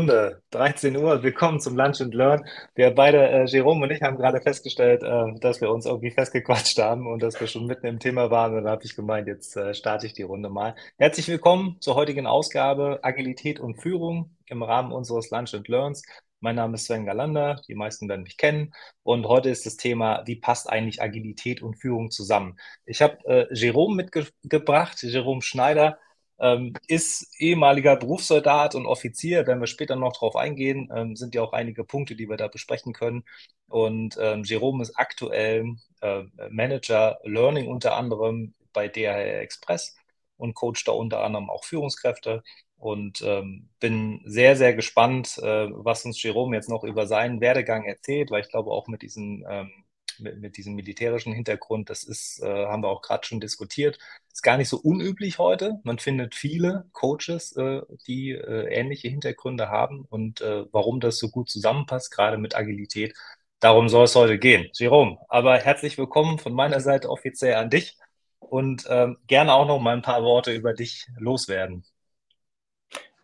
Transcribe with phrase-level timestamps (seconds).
[0.00, 0.42] die Runde.
[0.52, 2.46] 13 Uhr, willkommen zum Lunch and Learn.
[2.74, 6.78] Wir beide, äh, Jerome und ich, haben gerade festgestellt, äh, dass wir uns irgendwie festgequatscht
[6.78, 8.56] haben und dass wir schon mitten im Thema waren.
[8.56, 10.74] Und da habe ich gemeint, jetzt äh, starte ich die Runde mal.
[10.96, 16.02] Herzlich willkommen zur heutigen Ausgabe Agilität und Führung im Rahmen unseres Lunch and Learns.
[16.40, 18.72] Mein Name ist Sven Galander, die meisten werden mich kennen.
[19.02, 22.58] Und heute ist das Thema, wie passt eigentlich Agilität und Führung zusammen?
[22.86, 25.98] Ich habe äh, Jerome mitgebracht, Jerome Schneider
[26.40, 31.42] ähm, ist ehemaliger Berufssoldat und Offizier, werden wir später noch drauf eingehen, ähm, sind ja
[31.42, 33.24] auch einige Punkte, die wir da besprechen können.
[33.68, 39.96] Und ähm, Jerome ist aktuell äh, Manager Learning unter anderem bei DHL Express
[40.36, 42.42] und coacht da unter anderem auch Führungskräfte.
[42.78, 47.84] Und ähm, bin sehr, sehr gespannt, äh, was uns Jerome jetzt noch über seinen Werdegang
[47.84, 49.70] erzählt, weil ich glaube auch mit diesen ähm,
[50.18, 53.98] mit, mit diesem militärischen Hintergrund, das ist, äh, haben wir auch gerade schon diskutiert,
[54.32, 55.80] ist gar nicht so unüblich heute.
[55.84, 61.28] Man findet viele Coaches, äh, die äh, ähnliche Hintergründe haben und äh, warum das so
[61.28, 63.14] gut zusammenpasst, gerade mit Agilität.
[63.60, 64.70] Darum soll es heute gehen.
[64.72, 67.98] Jerome, aber herzlich willkommen von meiner Seite offiziell an dich
[68.38, 71.84] und ähm, gerne auch noch mal ein paar Worte über dich loswerden.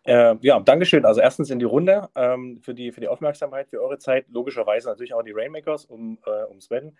[0.07, 1.03] Äh, ja, Dankeschön.
[1.03, 4.25] Also erstens in die Runde ähm, für, die, für die Aufmerksamkeit, für eure Zeit.
[4.29, 6.97] Logischerweise natürlich auch die Rainmakers um, äh, um Sven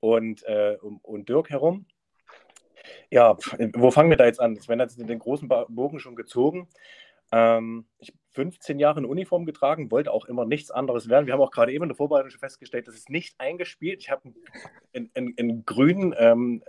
[0.00, 1.86] und, äh, um, und Dirk herum.
[3.10, 3.38] Ja,
[3.74, 4.60] wo fangen wir da jetzt an?
[4.60, 6.68] Sven hat den großen Bogen schon gezogen.
[7.32, 11.26] Ähm, ich habe 15 Jahre in Uniform getragen, wollte auch immer nichts anderes werden.
[11.26, 14.00] Wir haben auch gerade eben in der Vorbereitung schon festgestellt, das ist nicht eingespielt.
[14.00, 14.34] Ich habe
[14.92, 16.62] einen, einen, einen, grünen ähm,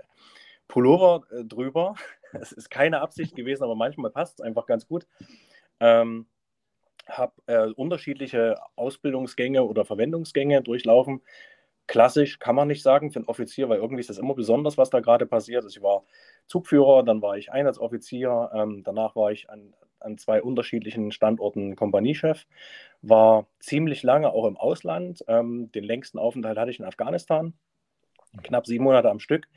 [0.70, 1.96] Pullover äh, drüber.
[2.34, 5.06] Es ist keine Absicht gewesen, aber manchmal passt es einfach ganz gut.
[5.82, 6.28] Ähm,
[7.08, 11.22] habe äh, unterschiedliche Ausbildungsgänge oder Verwendungsgänge durchlaufen.
[11.88, 14.90] Klassisch kann man nicht sagen für einen Offizier, weil irgendwie ist das immer besonders, was
[14.90, 15.64] da gerade passiert.
[15.64, 16.06] Also ich war
[16.48, 22.46] Zugführer, dann war ich Einsatzoffizier, ähm, danach war ich an, an zwei unterschiedlichen Standorten Kompaniechef,
[23.02, 25.24] war ziemlich lange auch im Ausland.
[25.28, 27.54] Ähm, den längsten Aufenthalt hatte ich in Afghanistan,
[28.44, 29.48] knapp sieben Monate am Stück.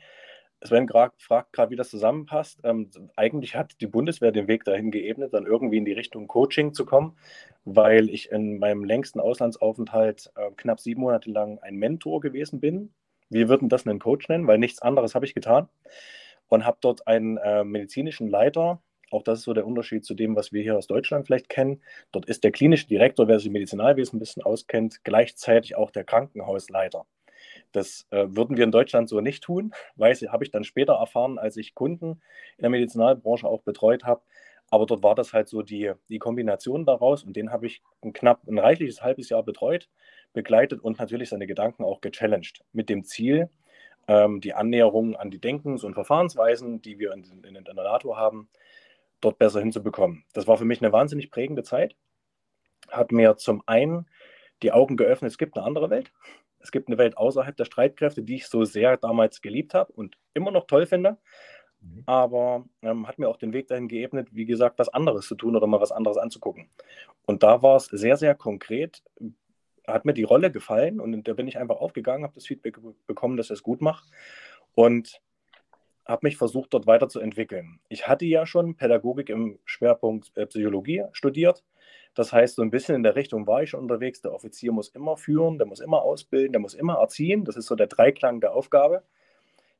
[0.65, 2.59] Sven fragt gerade, wie das zusammenpasst.
[2.63, 6.73] Ähm, eigentlich hat die Bundeswehr den Weg dahin geebnet, dann irgendwie in die Richtung Coaching
[6.73, 7.17] zu kommen,
[7.63, 12.93] weil ich in meinem längsten Auslandsaufenthalt äh, knapp sieben Monate lang ein Mentor gewesen bin.
[13.29, 15.67] Wir würden das einen Coach nennen, weil nichts anderes habe ich getan.
[16.47, 18.79] Und habe dort einen äh, medizinischen Leiter,
[19.11, 21.81] auch das ist so der Unterschied zu dem, was wir hier aus Deutschland vielleicht kennen.
[22.11, 26.03] Dort ist der klinische Direktor, wer sich im Medizinalwesen ein bisschen auskennt, gleichzeitig auch der
[26.03, 27.05] Krankenhausleiter.
[27.75, 31.37] Das äh, würden wir in Deutschland so nicht tun, weil habe ich dann später erfahren,
[31.37, 32.21] als ich Kunden
[32.57, 34.21] in der Medizinalbranche auch betreut habe.
[34.69, 38.13] Aber dort war das halt so die, die Kombination daraus und den habe ich ein
[38.13, 39.89] knapp ein reichliches halbes Jahr betreut,
[40.33, 43.49] begleitet und natürlich seine Gedanken auch gechallenged mit dem Ziel,
[44.07, 48.17] ähm, die Annäherung an die Denkens- und Verfahrensweisen, die wir in, in, in der NATO
[48.17, 48.49] haben,
[49.21, 50.23] dort besser hinzubekommen.
[50.33, 51.95] Das war für mich eine wahnsinnig prägende Zeit.
[52.89, 54.07] Hat mir zum einen
[54.61, 56.11] die Augen geöffnet, es gibt eine andere Welt.
[56.65, 60.17] Es gibt eine Welt außerhalb der Streitkräfte, die ich so sehr damals geliebt habe und
[60.33, 61.19] immer noch toll finde.
[61.79, 62.01] Mhm.
[62.07, 65.55] Aber ähm, hat mir auch den Weg dahin geebnet, wie gesagt, was anderes zu tun
[65.55, 66.71] oder mal was anderes anzugucken.
[67.27, 69.03] Und da war es sehr, sehr konkret.
[69.85, 73.37] Hat mir die Rolle gefallen und da bin ich einfach aufgegangen, habe das Feedback bekommen,
[73.37, 74.03] dass ich es gut mache
[74.73, 75.21] und
[76.03, 77.79] habe mich versucht, dort weiterzuentwickeln.
[77.89, 81.63] Ich hatte ja schon Pädagogik im Schwerpunkt äh, Psychologie studiert
[82.15, 84.21] das heißt, so ein bisschen in der Richtung war ich schon unterwegs.
[84.21, 87.45] Der Offizier muss immer führen, der muss immer ausbilden, der muss immer erziehen.
[87.45, 89.03] Das ist so der Dreiklang der Aufgabe.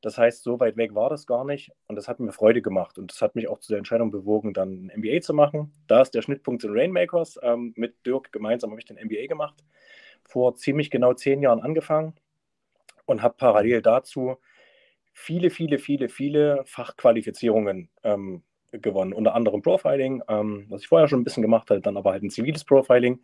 [0.01, 2.99] Das heißt, so weit weg war das gar nicht und das hat mir Freude gemacht
[2.99, 5.73] und das hat mich auch zu der Entscheidung bewogen, dann ein MBA zu machen.
[5.87, 7.39] Da ist der Schnittpunkt zu Rainmakers.
[7.41, 9.63] Ähm, mit Dirk gemeinsam habe ich den MBA gemacht,
[10.23, 12.13] vor ziemlich genau zehn Jahren angefangen
[13.05, 14.37] und habe parallel dazu
[15.15, 18.43] viele, viele, viele, viele Fachqualifizierungen ähm,
[18.79, 19.13] gewonnen.
[19.13, 22.23] Unter anderem Profiling, ähm, was ich vorher schon ein bisschen gemacht habe, dann aber halt
[22.23, 23.21] ein ziviles Profiling,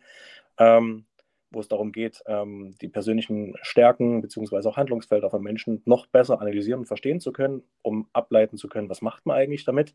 [0.58, 1.06] ähm,
[1.50, 4.66] wo es darum geht, ähm, die persönlichen Stärken bzw.
[4.68, 8.88] auch Handlungsfelder von Menschen noch besser analysieren und verstehen zu können, um ableiten zu können,
[8.88, 9.94] was macht man eigentlich damit.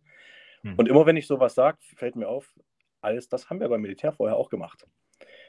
[0.62, 0.75] Hm.
[0.77, 2.53] Und immer wenn ich sowas sage, fällt mir auf,
[3.01, 4.86] alles das haben wir beim Militär vorher auch gemacht.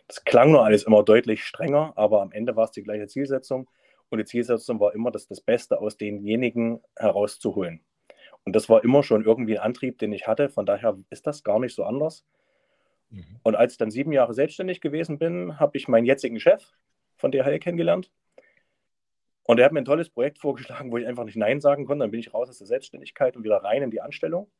[0.06, 3.68] Das klang nur alles immer deutlich strenger, aber am Ende war es die gleiche Zielsetzung.
[4.08, 7.84] Und die Zielsetzung war immer, das, das Beste aus denjenigen herauszuholen.
[8.48, 10.48] Und das war immer schon irgendwie ein Antrieb, den ich hatte.
[10.48, 12.24] Von daher ist das gar nicht so anders.
[13.10, 13.40] Mhm.
[13.42, 16.64] Und als ich dann sieben Jahre selbstständig gewesen bin, habe ich meinen jetzigen Chef
[17.16, 18.10] von DHL kennengelernt.
[19.42, 22.04] Und er hat mir ein tolles Projekt vorgeschlagen, wo ich einfach nicht Nein sagen konnte.
[22.04, 24.50] Dann bin ich raus aus der Selbstständigkeit und wieder rein in die Anstellung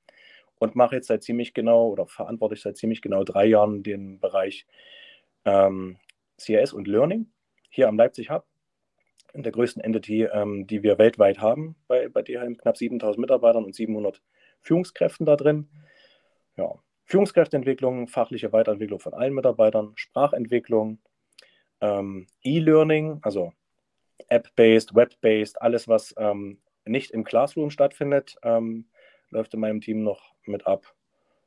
[0.58, 4.20] und mache jetzt seit ziemlich genau oder verantworte ich seit ziemlich genau drei Jahren den
[4.20, 4.66] Bereich
[5.46, 5.96] ähm,
[6.36, 7.32] CRS und Learning
[7.70, 8.44] hier am Leipzig Hub
[9.32, 13.64] in der größten Entity, ähm, die wir weltweit haben bei, bei DHL, knapp 7000 Mitarbeitern
[13.64, 14.22] und 700
[14.60, 15.68] Führungskräften da drin.
[16.56, 20.98] Ja, Führungskräfteentwicklung, fachliche Weiterentwicklung von allen Mitarbeitern, Sprachentwicklung,
[21.80, 23.52] ähm, E-Learning, also
[24.28, 28.88] App-based, Web-based, alles, was ähm, nicht im Classroom stattfindet, ähm,
[29.30, 30.94] läuft in meinem Team noch mit ab.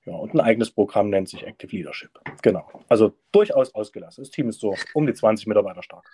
[0.06, 2.20] Ja, und ein eigenes Programm nennt sich Active Leadership.
[2.42, 2.68] Genau.
[2.88, 4.24] Also durchaus ausgelassen.
[4.24, 6.10] Das Team ist so um die 20 Mitarbeiter stark.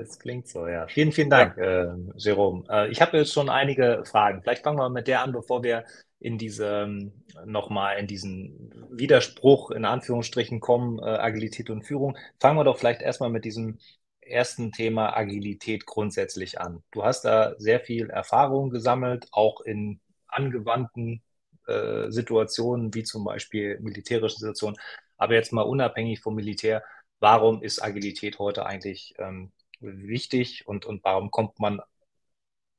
[0.00, 0.86] Das klingt so, ja.
[0.88, 1.92] Vielen, vielen Dank, ja.
[1.92, 2.64] äh, Jerome.
[2.70, 4.40] Äh, ich habe jetzt schon einige Fragen.
[4.42, 5.84] Vielleicht fangen wir mit der an, bevor wir
[6.18, 7.10] in diese
[7.44, 12.16] nochmal in diesen Widerspruch in Anführungsstrichen kommen, äh, Agilität und Führung.
[12.38, 13.78] Fangen wir doch vielleicht erstmal mit diesem
[14.22, 16.82] ersten Thema Agilität grundsätzlich an.
[16.92, 21.22] Du hast da sehr viel Erfahrung gesammelt, auch in angewandten
[21.66, 24.78] äh, Situationen, wie zum Beispiel militärische Situationen.
[25.18, 26.82] Aber jetzt mal unabhängig vom Militär,
[27.18, 31.80] warum ist Agilität heute eigentlich ähm, wichtig und, und warum kommt man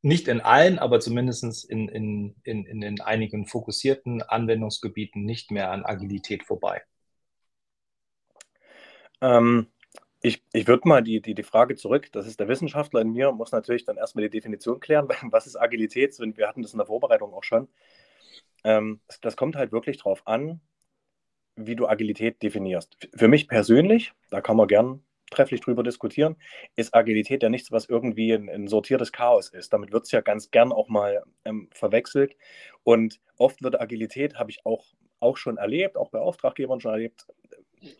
[0.01, 5.71] nicht in allen, aber zumindest in, in, in, in den einigen fokussierten Anwendungsgebieten nicht mehr
[5.71, 6.81] an Agilität vorbei?
[9.21, 9.67] Ähm,
[10.21, 13.31] ich, ich würde mal die, die, die Frage zurück, das ist der Wissenschaftler in mir,
[13.31, 16.17] muss natürlich dann erstmal die Definition klären, was ist Agilität?
[16.19, 17.67] Wir hatten das in der Vorbereitung auch schon.
[18.63, 20.61] Ähm, das kommt halt wirklich darauf an,
[21.55, 23.09] wie du Agilität definierst.
[23.15, 26.35] Für mich persönlich, da kann man gern trefflich drüber diskutieren,
[26.75, 29.73] ist Agilität ja nichts, was irgendwie ein, ein sortiertes Chaos ist.
[29.73, 32.35] Damit wird es ja ganz gern auch mal ähm, verwechselt.
[32.83, 34.85] Und oft wird Agilität, habe ich auch,
[35.19, 37.25] auch schon erlebt, auch bei Auftraggebern schon erlebt,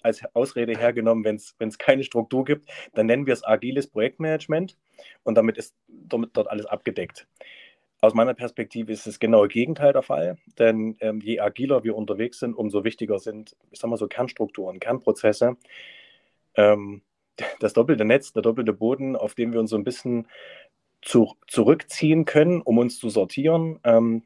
[0.04, 4.78] als Ausrede hergenommen, wenn es keine Struktur gibt, dann nennen wir es agiles Projektmanagement
[5.24, 7.28] und damit ist damit dort alles abgedeckt.
[8.04, 12.40] Aus meiner Perspektive ist das genaue Gegenteil der Fall, denn ähm, je agiler wir unterwegs
[12.40, 15.56] sind, umso wichtiger sind, ich sag mal so, Kernstrukturen, Kernprozesse.
[16.56, 17.04] Ähm,
[17.60, 20.28] das doppelte Netz, der doppelte Boden, auf dem wir uns so ein bisschen
[21.02, 23.80] zu, zurückziehen können, um uns zu sortieren.
[23.84, 24.24] Ähm,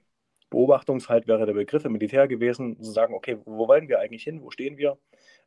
[0.49, 4.41] Beobachtungshalt wäre der Begriff im Militär gewesen, zu sagen, okay, wo wollen wir eigentlich hin,
[4.41, 4.97] wo stehen wir?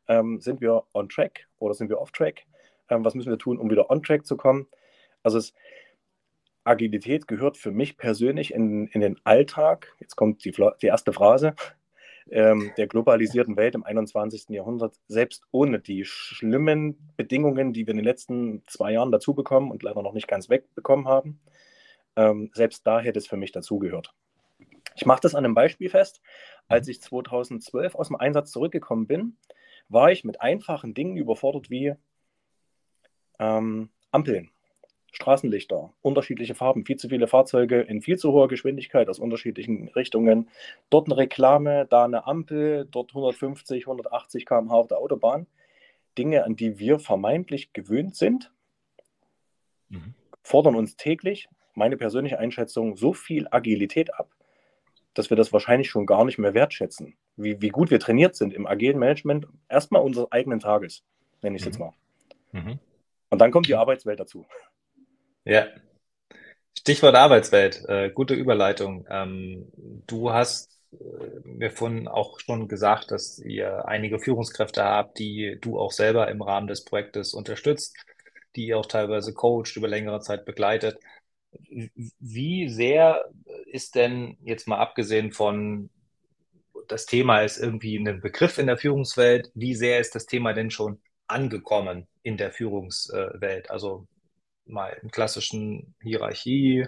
[0.06, 2.44] Ähm, sind wir on track oder sind wir off track?
[2.88, 4.66] Ähm, was müssen wir tun, um wieder on track zu kommen?
[5.22, 5.52] Also es,
[6.64, 11.54] Agilität gehört für mich persönlich in, in den Alltag, jetzt kommt die, die erste Phrase,
[12.30, 14.50] ähm, der globalisierten Welt im 21.
[14.50, 19.70] Jahrhundert, selbst ohne die schlimmen Bedingungen, die wir in den letzten zwei Jahren dazu bekommen
[19.70, 21.40] und leider noch nicht ganz wegbekommen haben,
[22.16, 24.14] ähm, selbst da hätte es für mich dazugehört.
[24.96, 26.20] Ich mache das an einem Beispiel fest.
[26.66, 29.36] Als ich 2012 aus dem Einsatz zurückgekommen bin,
[29.88, 31.94] war ich mit einfachen Dingen überfordert wie
[33.38, 34.50] ähm, Ampeln.
[35.18, 40.48] Straßenlichter, unterschiedliche Farben, viel zu viele Fahrzeuge in viel zu hoher Geschwindigkeit aus unterschiedlichen Richtungen.
[40.90, 45.48] Dort eine Reklame, da eine Ampel, dort 150, 180 km/h auf der Autobahn.
[46.16, 48.52] Dinge, an die wir vermeintlich gewöhnt sind,
[49.88, 50.14] mhm.
[50.40, 54.30] fordern uns täglich, meine persönliche Einschätzung, so viel Agilität ab,
[55.14, 57.16] dass wir das wahrscheinlich schon gar nicht mehr wertschätzen.
[57.34, 61.02] Wie, wie gut wir trainiert sind im agilen Management, erstmal unseres eigenen Tages,
[61.42, 61.72] nenne ich es mhm.
[61.72, 61.92] jetzt mal.
[62.52, 62.78] Mhm.
[63.30, 64.46] Und dann kommt die Arbeitswelt dazu.
[65.48, 65.66] Ja.
[66.78, 69.06] Stichwort Arbeitswelt, äh, gute Überleitung.
[69.08, 69.72] Ähm,
[70.06, 70.96] du hast äh,
[71.42, 76.42] mir vorhin auch schon gesagt, dass ihr einige Führungskräfte habt, die du auch selber im
[76.42, 77.96] Rahmen des Projektes unterstützt,
[78.56, 80.98] die ihr auch teilweise coacht, über längere Zeit begleitet.
[82.20, 83.24] Wie sehr
[83.72, 85.88] ist denn jetzt mal abgesehen von
[86.88, 90.70] das Thema ist irgendwie ein Begriff in der Führungswelt, wie sehr ist das Thema denn
[90.70, 93.70] schon angekommen in der Führungswelt?
[93.70, 94.06] Also
[94.68, 96.86] mal in klassischen Hierarchie,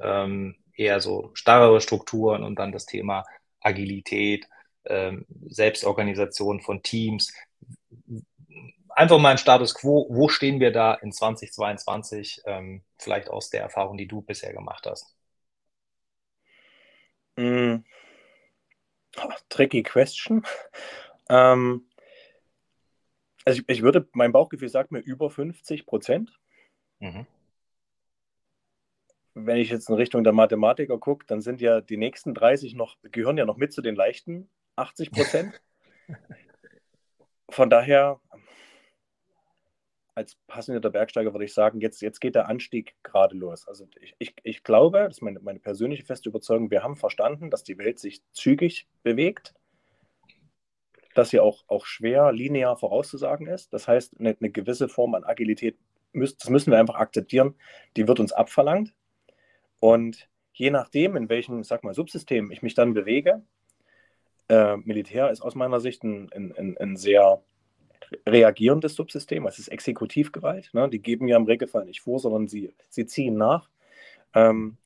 [0.00, 3.24] ähm, eher so starre Strukturen und dann das Thema
[3.60, 4.48] Agilität,
[4.84, 7.32] ähm, Selbstorganisation von Teams.
[8.88, 13.62] Einfach mal ein Status quo, wo stehen wir da in 2022, ähm, vielleicht aus der
[13.62, 15.14] Erfahrung, die du bisher gemacht hast?
[17.36, 17.84] Mm.
[19.16, 20.44] Oh, tricky question.
[21.28, 21.86] Ähm,
[23.44, 26.38] also ich, ich, würde, mein Bauchgefühl sagt mir über 50 Prozent.
[27.02, 27.26] Mhm.
[29.34, 32.96] Wenn ich jetzt in Richtung der Mathematiker gucke, dann sind ja die nächsten 30 noch,
[33.02, 35.60] gehören ja noch mit zu den leichten 80 Prozent.
[37.50, 38.20] Von daher,
[40.14, 43.66] als passionierter Bergsteiger würde ich sagen, jetzt, jetzt geht der Anstieg gerade los.
[43.66, 47.50] Also ich, ich, ich glaube, das ist meine, meine persönliche feste Überzeugung, wir haben verstanden,
[47.50, 49.54] dass die Welt sich zügig bewegt,
[51.14, 53.72] dass sie auch, auch schwer linear vorauszusagen ist.
[53.72, 55.76] Das heißt, eine, eine gewisse Form an Agilität
[56.12, 57.54] das müssen wir einfach akzeptieren,
[57.96, 58.94] die wird uns abverlangt.
[59.80, 63.42] Und je nachdem, in welchem, sag mal, Subsystem ich mich dann bewege,
[64.48, 67.42] äh, Militär ist aus meiner Sicht ein, ein, ein, sehr
[68.26, 69.46] reagierendes Subsystem.
[69.46, 70.70] Es ist Exekutivgewalt.
[70.74, 70.88] Ne?
[70.88, 73.70] Die geben ja im Regelfall nicht vor, sondern sie, sie ziehen nach.
[74.34, 74.76] Ähm,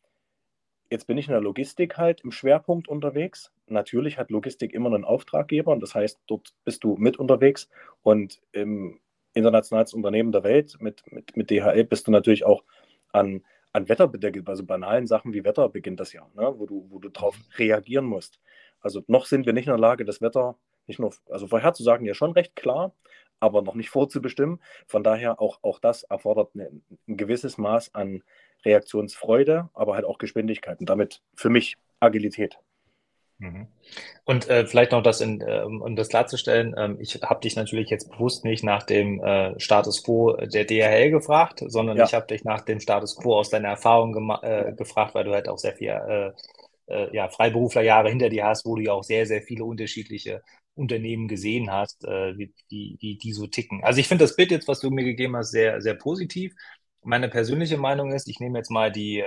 [0.88, 3.52] Jetzt bin ich in der Logistik halt im Schwerpunkt unterwegs.
[3.66, 7.68] Natürlich hat Logistik immer einen Auftraggeber und das heißt, dort bist du mit unterwegs
[8.02, 9.00] und im
[9.36, 12.64] internationalsten Unternehmen der Welt mit, mit, mit DHL bist du natürlich auch
[13.12, 16.98] an, an Wetterbedingungen, also banalen Sachen wie Wetter beginnt das Jahr, ne, wo du, wo
[16.98, 18.40] du darauf reagieren musst.
[18.80, 22.14] Also noch sind wir nicht in der Lage, das Wetter nicht nur, also vorherzusagen ja
[22.14, 22.94] schon recht klar,
[23.40, 24.60] aber noch nicht vorzubestimmen.
[24.86, 28.22] Von daher auch, auch das erfordert ein, ein gewisses Maß an
[28.64, 32.58] Reaktionsfreude, aber halt auch Geschwindigkeit und damit für mich Agilität.
[33.38, 33.68] Mhm.
[34.24, 37.90] Und äh, vielleicht noch das, in, äh, um das klarzustellen, ähm, ich habe dich natürlich
[37.90, 42.04] jetzt bewusst nicht nach dem äh, Status quo der DHL gefragt, sondern ja.
[42.04, 45.48] ich habe dich nach dem Status quo aus deiner Erfahrung äh, gefragt, weil du halt
[45.48, 46.32] auch sehr viel äh,
[46.86, 50.42] äh, ja, Freiberuflerjahre hinter dir hast, wo du ja auch sehr, sehr viele unterschiedliche
[50.74, 53.82] Unternehmen gesehen hast, wie, wie, wie die so ticken.
[53.82, 56.52] Also ich finde das Bild jetzt, was du mir gegeben hast, sehr, sehr positiv
[57.06, 59.24] meine persönliche Meinung ist, ich nehme jetzt mal die,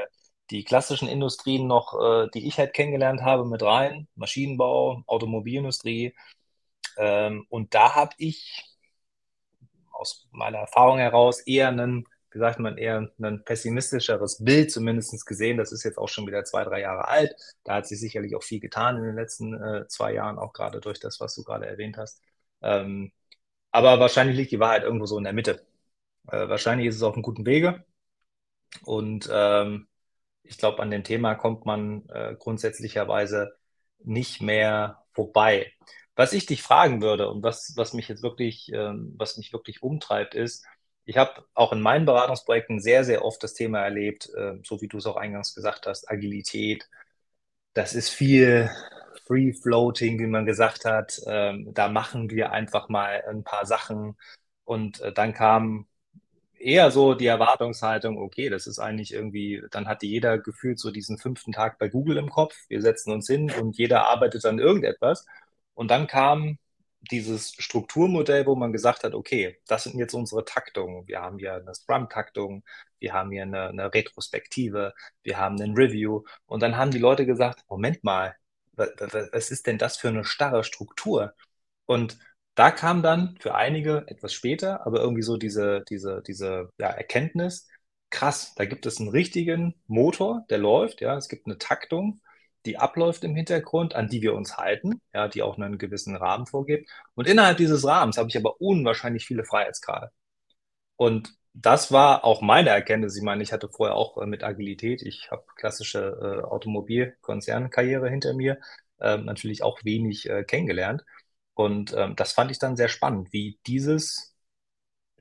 [0.52, 4.08] die klassischen Industrien noch, äh, die ich halt kennengelernt habe, mit rein.
[4.16, 6.16] Maschinenbau, Automobilindustrie.
[6.98, 8.66] Ähm, und da habe ich
[9.92, 15.58] aus meiner Erfahrung heraus eher einen, wie sagt man, eher ein pessimistischeres Bild zumindest gesehen.
[15.58, 17.36] Das ist jetzt auch schon wieder zwei, drei Jahre alt.
[17.64, 20.80] Da hat sich sicherlich auch viel getan in den letzten äh, zwei Jahren, auch gerade
[20.82, 22.22] durch das, was du gerade erwähnt hast.
[22.62, 23.12] Ähm,
[23.72, 25.66] aber wahrscheinlich liegt die Wahrheit irgendwo so in der Mitte.
[26.28, 27.86] Äh, wahrscheinlich ist es auf einem guten Wege.
[28.84, 29.89] Und ähm,
[30.44, 33.56] ich glaube, an dem Thema kommt man äh, grundsätzlicherweise
[34.00, 35.72] nicht mehr vorbei.
[36.16, 39.84] Was ich dich fragen würde und was, was mich jetzt wirklich, ähm, was mich wirklich
[39.84, 40.66] umtreibt, ist,
[41.06, 44.88] ich habe auch in meinen Beratungsprojekten sehr, sehr oft das Thema erlebt, äh, so wie
[44.88, 46.88] du es auch eingangs gesagt hast, Agilität.
[47.74, 48.70] Das ist viel
[49.26, 51.20] Free Floating, wie man gesagt hat.
[51.28, 54.18] Ähm, da machen wir einfach mal ein paar Sachen.
[54.66, 55.88] Und äh, dann kam
[56.60, 61.18] eher so die Erwartungshaltung, okay, das ist eigentlich irgendwie, dann hatte jeder gefühlt so diesen
[61.18, 62.56] fünften Tag bei Google im Kopf.
[62.68, 65.26] Wir setzen uns hin und jeder arbeitet an irgendetwas.
[65.74, 66.58] Und dann kam
[67.02, 71.08] dieses Strukturmodell, wo man gesagt hat, okay, das sind jetzt unsere Taktungen.
[71.08, 72.64] Wir haben hier eine Scrum-Taktung,
[73.00, 76.24] wir haben hier eine, eine Retrospektive, wir haben einen Review.
[76.46, 78.36] Und dann haben die Leute gesagt, Moment mal,
[78.76, 81.34] was ist denn das für eine starre Struktur?
[81.86, 82.18] Und
[82.60, 87.70] da kam dann für einige etwas später, aber irgendwie so diese, diese, diese ja, Erkenntnis,
[88.10, 92.20] krass, da gibt es einen richtigen Motor, der läuft, ja, es gibt eine Taktung,
[92.66, 96.48] die abläuft im Hintergrund, an die wir uns halten, ja, die auch einen gewissen Rahmen
[96.48, 96.90] vorgibt.
[97.16, 100.12] Und innerhalb dieses Rahmens habe ich aber unwahrscheinlich viele Freiheitsgrade.
[100.98, 103.16] Und das war auch meine Erkenntnis.
[103.18, 108.34] Ich meine, ich hatte vorher auch äh, mit Agilität, ich habe klassische äh, Automobilkonzernkarriere hinter
[108.34, 108.60] mir,
[109.00, 111.04] äh, natürlich auch wenig äh, kennengelernt.
[111.60, 114.34] Und ähm, das fand ich dann sehr spannend, wie dieses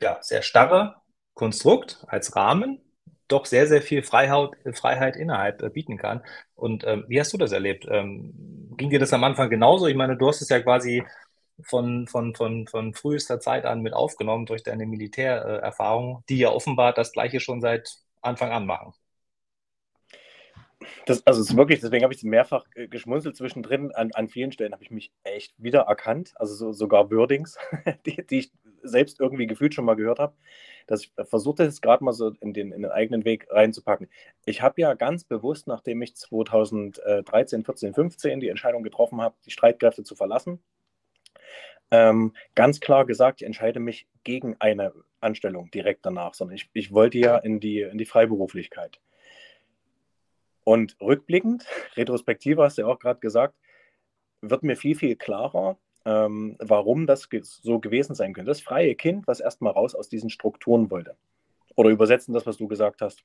[0.00, 0.94] ja, sehr starre
[1.34, 2.80] Konstrukt als Rahmen
[3.26, 6.22] doch sehr, sehr viel Freiheit, Freiheit innerhalb äh, bieten kann.
[6.54, 7.88] Und ähm, wie hast du das erlebt?
[7.90, 9.88] Ähm, ging dir das am Anfang genauso?
[9.88, 11.02] Ich meine, du hast es ja quasi
[11.60, 16.92] von, von, von, von frühester Zeit an mit aufgenommen durch deine Militärerfahrung, die ja offenbar
[16.92, 18.94] das Gleiche schon seit Anfang an machen.
[21.06, 23.92] Das, also es ist wirklich, deswegen habe ich mehrfach äh, geschmunzelt zwischendrin.
[23.92, 27.58] An, an vielen Stellen habe ich mich echt wieder erkannt, also so, sogar Wordings,
[28.06, 30.34] die, die, ich selbst irgendwie gefühlt schon mal gehört habe.
[30.86, 34.08] Dass ich versuchte es gerade mal so in den, in den eigenen Weg reinzupacken.
[34.46, 39.50] Ich habe ja ganz bewusst, nachdem ich 2013, 14, 15 die Entscheidung getroffen habe, die
[39.50, 40.60] Streitkräfte zu verlassen,
[41.90, 46.92] ähm, ganz klar gesagt, ich entscheide mich gegen eine Anstellung direkt danach, sondern ich, ich
[46.92, 49.00] wollte ja in die, in die Freiberuflichkeit.
[50.68, 51.64] Und rückblickend,
[51.96, 53.54] retrospektiv hast du ja auch gerade gesagt,
[54.42, 58.50] wird mir viel, viel klarer, ähm, warum das so gewesen sein könnte.
[58.50, 61.16] Das freie Kind, was erstmal raus aus diesen Strukturen wollte.
[61.74, 63.24] Oder übersetzen das, was du gesagt hast,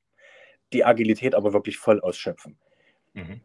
[0.71, 2.57] die Agilität aber wirklich voll ausschöpfen.
[3.11, 3.41] Mhm.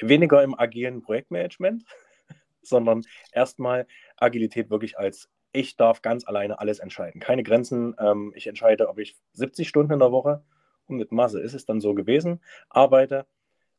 [0.00, 1.84] Weniger im agilen Projektmanagement,
[2.62, 3.86] sondern erstmal
[4.16, 7.20] Agilität wirklich als ich darf ganz alleine alles entscheiden.
[7.20, 7.94] Keine Grenzen.
[8.00, 10.42] Ähm, ich entscheide, ob ich 70 Stunden in der Woche,
[10.86, 13.26] und mit Masse ist es dann so gewesen, arbeite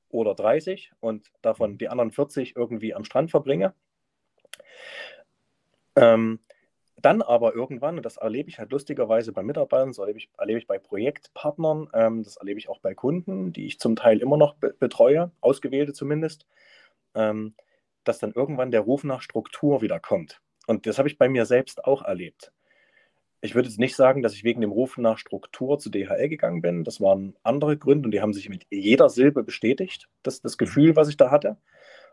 [0.09, 3.73] oder 30 und davon die anderen 40 irgendwie am Strand verbringe.
[5.95, 6.39] Ähm,
[6.99, 10.59] dann aber irgendwann, und das erlebe ich halt lustigerweise bei Mitarbeitern, das erlebe ich, erlebe
[10.59, 14.37] ich bei Projektpartnern, ähm, das erlebe ich auch bei Kunden, die ich zum Teil immer
[14.37, 16.47] noch be betreue, ausgewählte zumindest,
[17.13, 17.53] ähm,
[18.03, 20.41] dass dann irgendwann der Ruf nach Struktur wieder kommt.
[20.65, 22.51] Und das habe ich bei mir selbst auch erlebt
[23.41, 26.61] ich würde jetzt nicht sagen, dass ich wegen dem Ruf nach Struktur zu DHL gegangen
[26.61, 26.83] bin.
[26.83, 30.95] Das waren andere Gründe und die haben sich mit jeder Silbe bestätigt, das, das Gefühl,
[30.95, 31.57] was ich da hatte.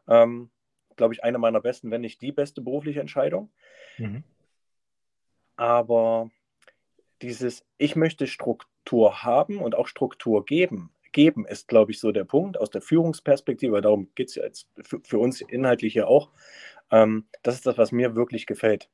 [0.06, 0.50] Ähm,
[0.96, 3.50] Glaube ich, eine meiner besten, wenn nicht die beste berufliche Entscheidung.
[3.98, 4.22] Mhm.
[5.56, 6.30] Aber
[7.22, 12.24] dieses, ich möchte Struktur haben und auch Struktur geben, geben, ist, glaube ich, so der
[12.24, 13.80] Punkt aus der Führungsperspektive.
[13.80, 16.30] Darum geht es ja jetzt für, für, uns inhaltlich hier auch.
[16.90, 18.90] Ähm, das ist das, was mir wirklich gefällt.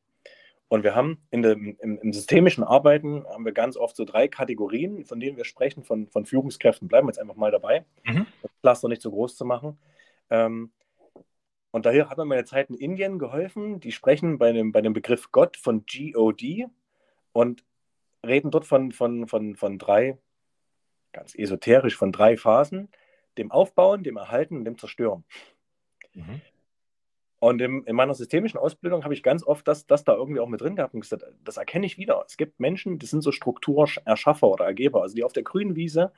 [0.71, 4.29] Und wir haben in dem, im, im, systemischen Arbeiten haben wir ganz oft so drei
[4.29, 6.87] Kategorien, von denen wir sprechen, von, von Führungskräften.
[6.87, 8.25] Bleiben wir jetzt einfach mal dabei, mhm.
[8.41, 9.81] das Cluster nicht so groß zu machen.
[10.31, 10.71] Ähm,
[11.73, 13.81] und daher hat mir meine Zeit in Indien geholfen.
[13.81, 16.69] Die sprechen bei dem, bei dem Begriff Gott von GOD
[17.33, 17.65] und
[18.25, 20.19] reden dort von, von, von, von drei,
[21.11, 22.91] ganz esoterisch, von drei Phasen:
[23.39, 25.25] dem Aufbauen, dem Erhalten und dem Zerstören.
[26.15, 26.41] Mhm.
[27.41, 30.47] Und im, in meiner systemischen Ausbildung habe ich ganz oft das, das da irgendwie auch
[30.47, 32.23] mit drin gehabt und gesagt, das erkenne ich wieder.
[32.27, 36.13] Es gibt Menschen, die sind so Strukturerschaffer oder Ergeber, also die auf der grünen Wiese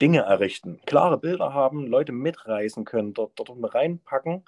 [0.00, 4.44] Dinge errichten, klare Bilder haben, Leute mitreißen können, dort, dort reinpacken.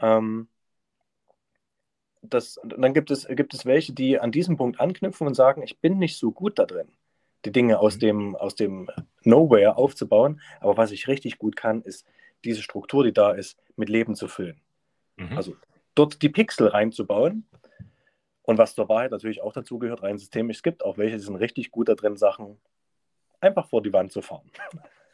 [0.00, 0.48] Ähm,
[2.22, 5.78] das, dann gibt es, gibt es welche, die an diesem Punkt anknüpfen und sagen, ich
[5.78, 6.88] bin nicht so gut da drin,
[7.44, 8.00] die Dinge aus mhm.
[8.00, 8.90] dem, aus dem
[9.22, 10.40] Nowhere aufzubauen.
[10.60, 12.04] Aber was ich richtig gut kann, ist
[12.44, 14.60] diese Struktur, die da ist, mit Leben zu füllen.
[15.16, 15.36] Mhm.
[15.36, 15.56] Also
[15.94, 17.48] dort die Pixel reinzubauen.
[18.42, 21.22] Und was zur Wahrheit natürlich auch dazu gehört, rein systemisch, es gibt auch welche, die
[21.22, 22.60] sind richtig gut da drin, Sachen
[23.40, 24.48] einfach vor die Wand zu fahren.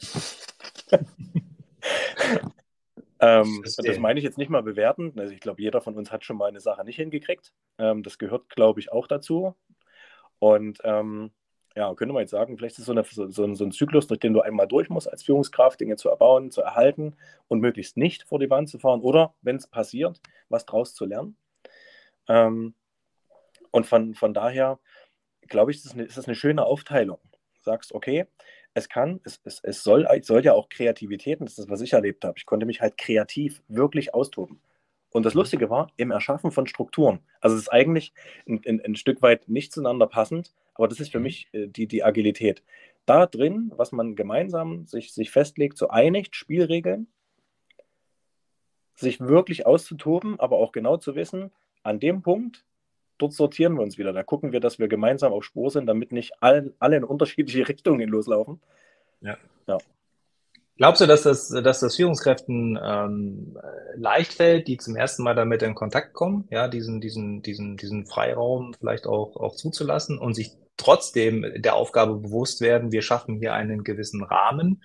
[3.21, 5.15] ähm, das meine ich jetzt nicht mal bewerten.
[5.19, 7.55] Also ich glaube, jeder von uns hat schon mal eine Sache nicht hingekriegt.
[7.79, 9.57] Ähm, das gehört, glaube ich, auch dazu.
[10.39, 11.33] Und ähm,
[11.77, 14.21] ja, könnte man jetzt sagen, vielleicht ist es so, eine, so, so, ein Zyklus, durch
[14.21, 17.17] den du einmal durch musst als Führungskraft, Dinge zu erbauen, zu erhalten
[17.49, 21.07] und möglichst nicht vor die Wand zu fahren oder, wenn es passiert, was draus zu
[21.07, 21.37] lernen.
[22.29, 22.75] Ähm,
[23.71, 24.79] und von, von daher,
[25.49, 27.19] glaube ich, ist das, eine, ist das eine schöne Aufteilung.
[27.33, 28.27] Du sagst, okay,
[28.75, 31.71] es kann, es, es, es, soll, es soll ja auch Kreativität, und das ist das,
[31.71, 32.35] was ich erlebt habe.
[32.39, 34.61] Ich konnte mich halt kreativ wirklich austoben.
[35.11, 35.41] Und das mhm.
[35.41, 37.21] Lustige war, im Erschaffen von Strukturen.
[37.41, 38.13] Also es ist eigentlich
[38.49, 41.25] ein, ein, ein Stück weit nicht zueinander passend, aber das ist für mhm.
[41.25, 42.63] mich äh, die, die Agilität.
[43.07, 47.09] Da drin, was man gemeinsam sich, sich festlegt, so einigt, Spielregeln,
[48.95, 51.51] sich wirklich auszutoben, aber auch genau zu wissen,
[51.83, 52.65] an dem Punkt,
[53.19, 54.13] dort sortieren wir uns wieder.
[54.13, 57.67] Da gucken wir, dass wir gemeinsam auf Spur sind, damit nicht all, alle in unterschiedliche
[57.69, 58.61] Richtungen loslaufen.
[59.21, 59.37] Ja.
[59.67, 59.79] ja.
[60.77, 63.59] Glaubst du, dass das, dass das Führungskräften ähm,
[63.95, 68.07] leicht fällt, die zum ersten Mal damit in Kontakt kommen, ja, diesen, diesen, diesen, diesen
[68.07, 73.53] Freiraum vielleicht auch, auch zuzulassen und sich trotzdem der Aufgabe bewusst werden, wir schaffen hier
[73.53, 74.83] einen gewissen Rahmen,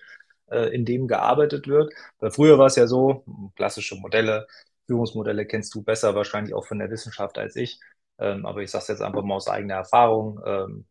[0.52, 1.94] äh, in dem gearbeitet wird?
[2.20, 3.24] Weil früher war es ja so,
[3.56, 4.48] klassische Modelle,
[4.88, 7.80] Führungsmodelle kennst du besser wahrscheinlich auch von der Wissenschaft als ich,
[8.20, 10.40] ähm, aber ich sage es jetzt einfach mal aus eigener Erfahrung.
[10.46, 10.86] Ähm,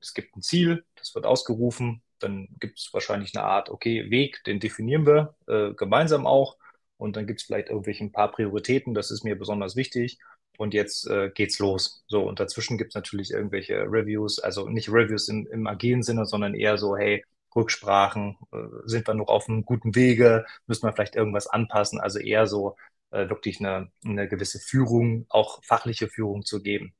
[0.00, 4.42] es gibt ein Ziel, das wird ausgerufen, dann gibt es wahrscheinlich eine Art, okay, Weg,
[4.44, 6.56] den definieren wir äh, gemeinsam auch.
[6.96, 10.18] Und dann gibt es vielleicht irgendwelche ein paar Prioritäten, das ist mir besonders wichtig.
[10.58, 12.04] Und jetzt äh, geht's los.
[12.06, 16.26] So, und dazwischen gibt es natürlich irgendwelche Reviews, also nicht Reviews im, im agilen Sinne,
[16.26, 17.24] sondern eher so, hey,
[17.56, 22.18] Rücksprachen, äh, sind wir noch auf einem guten Wege, müssen wir vielleicht irgendwas anpassen, also
[22.18, 22.76] eher so
[23.10, 26.94] äh, wirklich eine, eine gewisse Führung, auch fachliche Führung zu geben.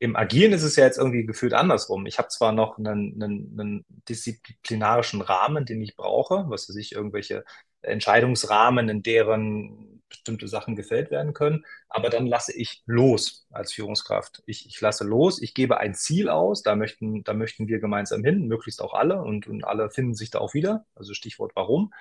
[0.00, 2.06] Im Agieren ist es ja jetzt irgendwie gefühlt andersrum.
[2.06, 6.92] Ich habe zwar noch einen, einen, einen disziplinarischen Rahmen, den ich brauche, was weiß ich,
[6.92, 7.44] irgendwelche
[7.82, 14.42] Entscheidungsrahmen, in deren bestimmte Sachen gefällt werden können, aber dann lasse ich los als Führungskraft.
[14.46, 18.24] Ich, ich lasse los, ich gebe ein Ziel aus, da möchten, da möchten wir gemeinsam
[18.24, 21.92] hin, möglichst auch alle und, und alle finden sich da auch wieder, also Stichwort warum.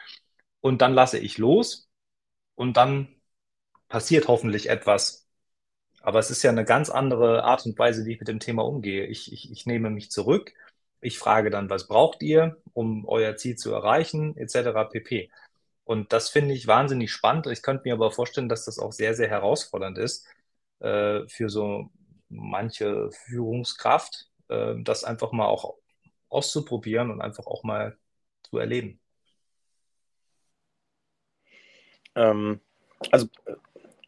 [0.61, 1.89] Und dann lasse ich los
[2.55, 3.09] und dann
[3.89, 5.28] passiert hoffentlich etwas,
[6.01, 8.63] aber es ist ja eine ganz andere Art und Weise, wie ich mit dem Thema
[8.65, 9.05] umgehe.
[9.05, 10.53] Ich, ich, ich nehme mich zurück.
[11.01, 14.89] Ich frage dann, was braucht ihr, um euer Ziel zu erreichen, etc.
[14.91, 15.29] pp.
[15.85, 17.47] Und das finde ich wahnsinnig spannend.
[17.47, 20.27] Ich könnte mir aber vorstellen, dass das auch sehr, sehr herausfordernd ist
[20.79, 21.89] äh, für so
[22.29, 25.75] manche Führungskraft, äh, das einfach mal auch
[26.29, 27.97] auszuprobieren und einfach auch mal
[28.43, 28.99] zu erleben.
[32.15, 32.61] Ähm,
[33.11, 33.27] also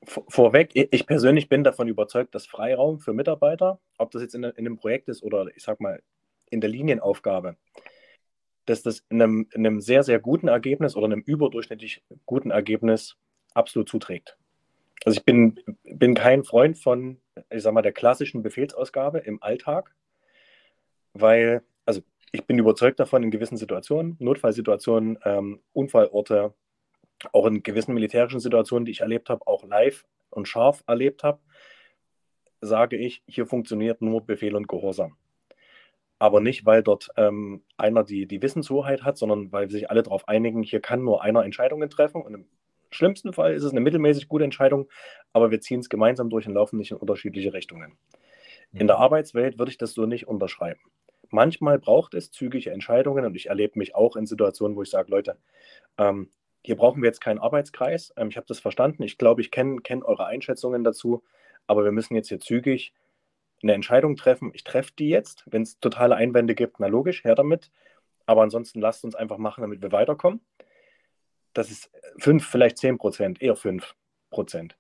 [0.06, 4.58] vorweg, ich persönlich bin davon überzeugt, dass Freiraum für Mitarbeiter, ob das jetzt in, in
[4.58, 6.02] einem Projekt ist oder ich sag mal
[6.50, 7.56] in der Linienaufgabe,
[8.66, 13.18] dass das in einem, in einem sehr, sehr guten Ergebnis oder einem überdurchschnittlich guten Ergebnis
[13.54, 14.38] absolut zuträgt.
[15.06, 19.96] Also ich bin, bin kein Freund von, ich sag mal, der klassischen Befehlsausgabe im Alltag,
[21.14, 26.54] weil, also ich bin überzeugt davon, in gewissen Situationen, Notfallsituationen, ähm, Unfallorte,
[27.32, 31.40] auch in gewissen militärischen Situationen, die ich erlebt habe, auch live und scharf erlebt habe,
[32.62, 35.18] sage ich, hier funktioniert nur Befehl und Gehorsam.
[36.20, 40.28] Aber nicht, weil dort ähm, einer die, die Wissenshoheit hat, sondern weil sich alle darauf
[40.28, 42.22] einigen, hier kann nur einer Entscheidungen treffen.
[42.22, 42.46] Und im
[42.92, 44.88] schlimmsten Fall ist es eine mittelmäßig gute Entscheidung,
[45.34, 47.98] aber wir ziehen es gemeinsam durch und laufen nicht in unterschiedliche Richtungen.
[48.72, 48.82] Mhm.
[48.82, 50.82] In der Arbeitswelt würde ich das so nicht unterschreiben.
[51.34, 55.10] manchmal braucht es zügige Entscheidungen und ich erlebe mich auch in Situationen, wo ich sage,
[55.10, 55.38] Leute,
[55.98, 56.30] ähm,
[56.64, 58.14] hier brauchen wir jetzt keinen Arbeitskreis.
[58.18, 59.04] Ähm, ich habe das verstanden.
[59.04, 61.24] Ich glaube, ich kenne kenn eure Einschätzungen dazu,
[61.68, 62.94] aber wir müssen jetzt hier zügig
[63.64, 64.52] eine Entscheidung treffen.
[64.54, 65.44] Ich treffe die jetzt.
[65.46, 67.72] Wenn es totale Einwände gibt, na logisch, her damit.
[68.26, 70.42] Aber ansonsten lasst uns einfach machen, damit wir weiterkommen.
[71.54, 73.96] Das ist 5, vielleicht 10 Prozent, eher 5
[74.30, 74.78] Prozent.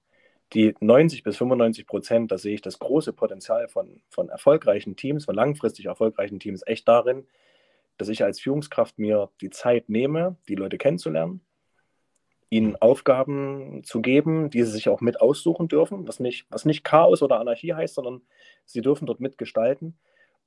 [0.54, 5.26] Die 90 bis 95 Prozent, da sehe ich das große Potenzial von, von erfolgreichen Teams,
[5.26, 7.28] von langfristig erfolgreichen Teams echt darin,
[7.98, 11.42] dass ich als Führungskraft mir die Zeit nehme, die Leute kennenzulernen,
[12.52, 16.84] ihnen Aufgaben zu geben, die sie sich auch mit aussuchen dürfen, was nicht, was nicht
[16.84, 18.22] Chaos oder Anarchie heißt, sondern
[18.66, 19.98] sie dürfen dort mitgestalten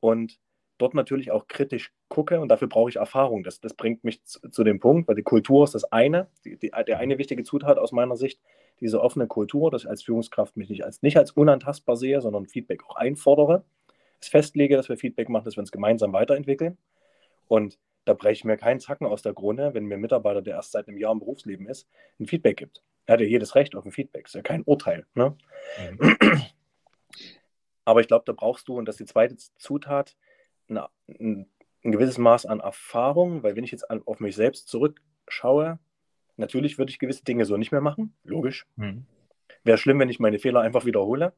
[0.00, 0.38] und
[0.76, 3.42] dort natürlich auch kritisch gucke und dafür brauche ich Erfahrung.
[3.42, 6.58] Das, das bringt mich zu, zu, dem Punkt, weil die Kultur ist das eine, die,
[6.58, 8.38] die, der eine wichtige Zutat aus meiner Sicht,
[8.80, 12.46] diese offene Kultur, dass ich als Führungskraft mich nicht als, nicht als unantastbar sehe, sondern
[12.46, 13.64] Feedback auch einfordere,
[14.20, 16.76] es festlege, dass wir Feedback machen, dass wir uns gemeinsam weiterentwickeln.
[17.48, 20.54] Und da breche ich mir keinen Zacken aus der Krone, wenn mir ein Mitarbeiter, der
[20.56, 21.88] erst seit einem Jahr im Berufsleben ist,
[22.20, 22.82] ein Feedback gibt.
[23.06, 25.06] Er hat ja jedes Recht auf ein Feedback, ist ja kein Urteil.
[25.14, 25.36] Ne?
[26.00, 26.16] Mhm.
[27.84, 30.16] Aber ich glaube, da brauchst du, und das ist die zweite Zutat,
[30.68, 31.50] eine, ein,
[31.84, 35.78] ein, gewisses Maß an Erfahrung, weil wenn ich jetzt an, auf mich selbst zurückschaue,
[36.36, 38.66] natürlich würde ich gewisse Dinge so nicht mehr machen, logisch.
[38.76, 39.06] Mhm.
[39.64, 41.34] Wäre schlimm, wenn ich meine Fehler einfach wiederhole.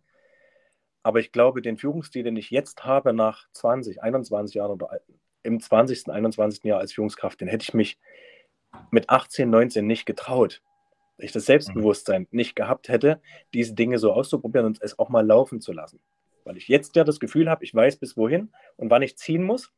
[1.02, 5.00] Aber ich glaube, den Führungsstil, den ich jetzt habe nach 20, 21 Jahren oder
[5.46, 6.64] im 20., 21.
[6.64, 7.98] Jahr als Führungskraft, den hätte ich mich
[8.90, 10.62] mit 18, 19 nicht getraut.
[11.18, 13.22] Ich das Selbstbewusstsein nicht gehabt hätte,
[13.54, 16.00] diese Dinge so auszuprobieren und es auch mal laufen zu lassen.
[16.44, 19.42] Weil ich jetzt ja das Gefühl habe, ich weiß bis wohin und wann ich ziehen
[19.42, 19.72] muss,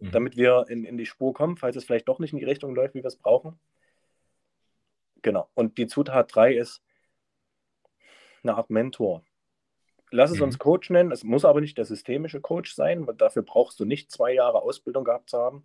[0.00, 0.10] mhm.
[0.10, 2.74] damit wir in, in die Spur kommen, falls es vielleicht doch nicht in die Richtung
[2.74, 3.60] läuft, wie wir es brauchen.
[5.22, 5.48] Genau.
[5.54, 6.82] Und die Zutat 3 ist
[8.42, 9.22] eine Art Mentor
[10.10, 10.44] lass es mhm.
[10.44, 11.12] uns Coach nennen.
[11.12, 14.62] Es muss aber nicht der systemische Coach sein, weil dafür brauchst du nicht zwei Jahre
[14.62, 15.62] Ausbildung gehabt zu haben,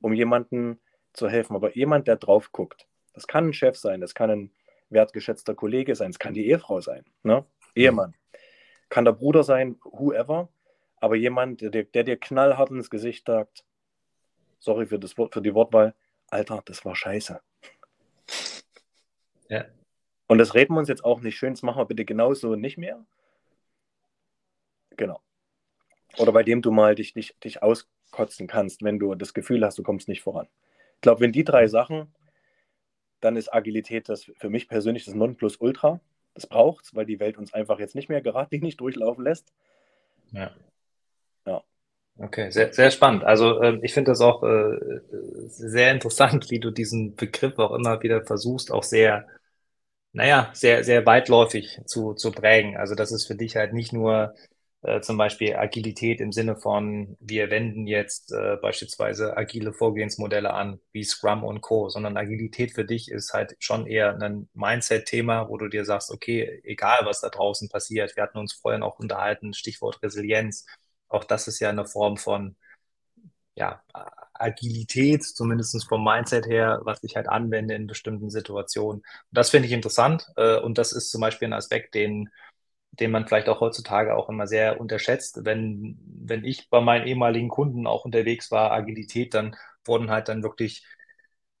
[0.00, 0.78] um jemandem
[1.12, 1.56] zu helfen.
[1.56, 2.86] Aber jemand, der drauf guckt.
[3.12, 4.50] Das kann ein Chef sein, das kann ein
[4.88, 7.44] wertgeschätzter Kollege sein, es kann die Ehefrau sein, ne?
[7.74, 8.14] Ehemann.
[8.88, 10.48] Kann der Bruder sein, whoever.
[10.96, 13.64] Aber jemand, der, der dir knallhart ins Gesicht sagt,
[14.60, 15.94] sorry für, das für die Wortwahl,
[16.30, 17.40] Alter, das war scheiße.
[19.48, 19.64] Ja.
[20.28, 22.78] Und das reden wir uns jetzt auch nicht schön, das machen wir bitte genauso nicht
[22.78, 23.04] mehr,
[24.96, 25.20] Genau.
[26.18, 29.78] Oder bei dem du mal dich, dich, dich auskotzen kannst, wenn du das Gefühl hast,
[29.78, 30.48] du kommst nicht voran.
[30.96, 32.14] Ich glaube, wenn die drei Sachen,
[33.20, 36.00] dann ist Agilität das für mich persönlich das Nonplusultra.
[36.34, 39.52] Das braucht es, weil die Welt uns einfach jetzt nicht mehr geradlinig durchlaufen lässt.
[40.32, 40.50] Ja.
[41.46, 41.62] Ja.
[42.18, 43.24] Okay, sehr, sehr spannend.
[43.24, 45.00] Also äh, ich finde das auch äh,
[45.46, 49.26] sehr interessant, wie du diesen Begriff auch immer wieder versuchst, auch sehr,
[50.12, 52.76] naja, sehr, sehr weitläufig zu, zu prägen.
[52.76, 54.34] Also das ist für dich halt nicht nur
[54.82, 60.80] äh, zum Beispiel Agilität im Sinne von, wir wenden jetzt äh, beispielsweise agile Vorgehensmodelle an,
[60.92, 65.56] wie Scrum und Co., sondern Agilität für dich ist halt schon eher ein Mindset-Thema, wo
[65.56, 69.54] du dir sagst, okay, egal was da draußen passiert, wir hatten uns vorhin auch unterhalten,
[69.54, 70.66] Stichwort Resilienz,
[71.08, 72.56] auch das ist ja eine Form von,
[73.54, 73.82] ja,
[74.34, 79.00] Agilität, zumindest vom Mindset her, was ich halt anwende in bestimmten Situationen.
[79.02, 82.28] Und das finde ich interessant äh, und das ist zum Beispiel ein Aspekt, den
[82.92, 85.44] den man vielleicht auch heutzutage auch immer sehr unterschätzt.
[85.44, 90.42] Wenn, wenn ich bei meinen ehemaligen Kunden auch unterwegs war, Agilität, dann wurden halt dann
[90.42, 90.84] wirklich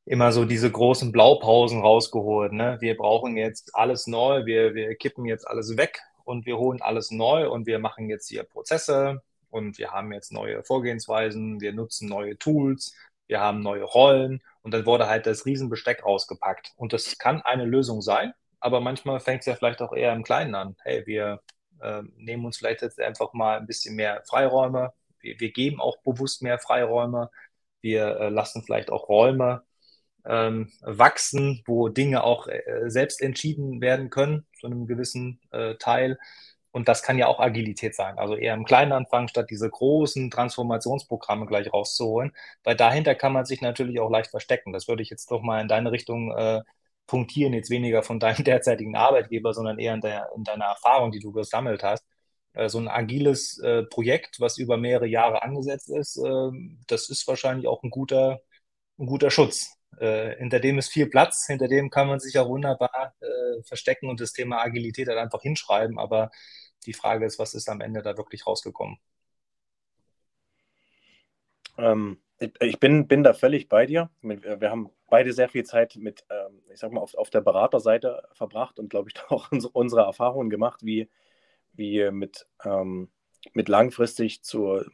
[0.04, 2.52] immer so diese großen Blaupausen rausgeholt.
[2.52, 2.76] Ne?
[2.80, 7.10] Wir brauchen jetzt alles neu, wir, wir kippen jetzt alles weg und wir holen alles
[7.10, 12.08] neu und wir machen jetzt hier Prozesse und wir haben jetzt neue Vorgehensweisen, wir nutzen
[12.08, 12.94] neue Tools,
[13.26, 16.72] wir haben neue Rollen und dann wurde halt das Riesenbesteck ausgepackt.
[16.76, 20.22] Und das kann eine Lösung sein, aber manchmal fängt es ja vielleicht auch eher im
[20.22, 20.76] Kleinen an.
[20.82, 21.40] Hey, wir
[21.80, 24.92] äh, nehmen uns vielleicht jetzt einfach mal ein bisschen mehr Freiräume.
[25.20, 27.30] Wir, wir geben auch bewusst mehr Freiräume.
[27.80, 29.64] Wir äh, lassen vielleicht auch Räume
[30.24, 36.18] ähm, wachsen, wo Dinge auch äh, selbst entschieden werden können, zu einem gewissen äh, Teil.
[36.70, 38.18] Und das kann ja auch Agilität sein.
[38.18, 42.32] Also eher im Kleinen anfangen, statt diese großen Transformationsprogramme gleich rauszuholen.
[42.64, 44.72] Weil dahinter kann man sich natürlich auch leicht verstecken.
[44.72, 46.62] Das würde ich jetzt doch mal in deine Richtung äh,
[47.06, 51.20] punktieren, jetzt weniger von deinem derzeitigen Arbeitgeber, sondern eher in, der, in deiner Erfahrung, die
[51.20, 52.04] du gesammelt hast.
[52.54, 56.50] Äh, so ein agiles äh, Projekt, was über mehrere Jahre angesetzt ist, äh,
[56.86, 58.40] das ist wahrscheinlich auch ein guter,
[58.98, 59.76] ein guter Schutz.
[59.98, 64.08] Äh, hinter dem ist viel Platz, hinter dem kann man sich auch wunderbar äh, verstecken
[64.08, 65.98] und das Thema Agilität dann einfach hinschreiben.
[65.98, 66.30] Aber
[66.86, 68.98] die Frage ist, was ist am Ende da wirklich rausgekommen?
[71.78, 72.22] Ähm,
[72.60, 74.10] ich bin, bin da völlig bei dir.
[74.22, 78.22] Wir haben beide sehr viel Zeit mit, ähm, ich sag mal, auf, auf der Beraterseite
[78.32, 81.08] verbracht und, glaube ich, auch unsere Erfahrungen gemacht, wie,
[81.72, 83.10] wie mit, ähm,
[83.54, 84.86] mit langfristig zur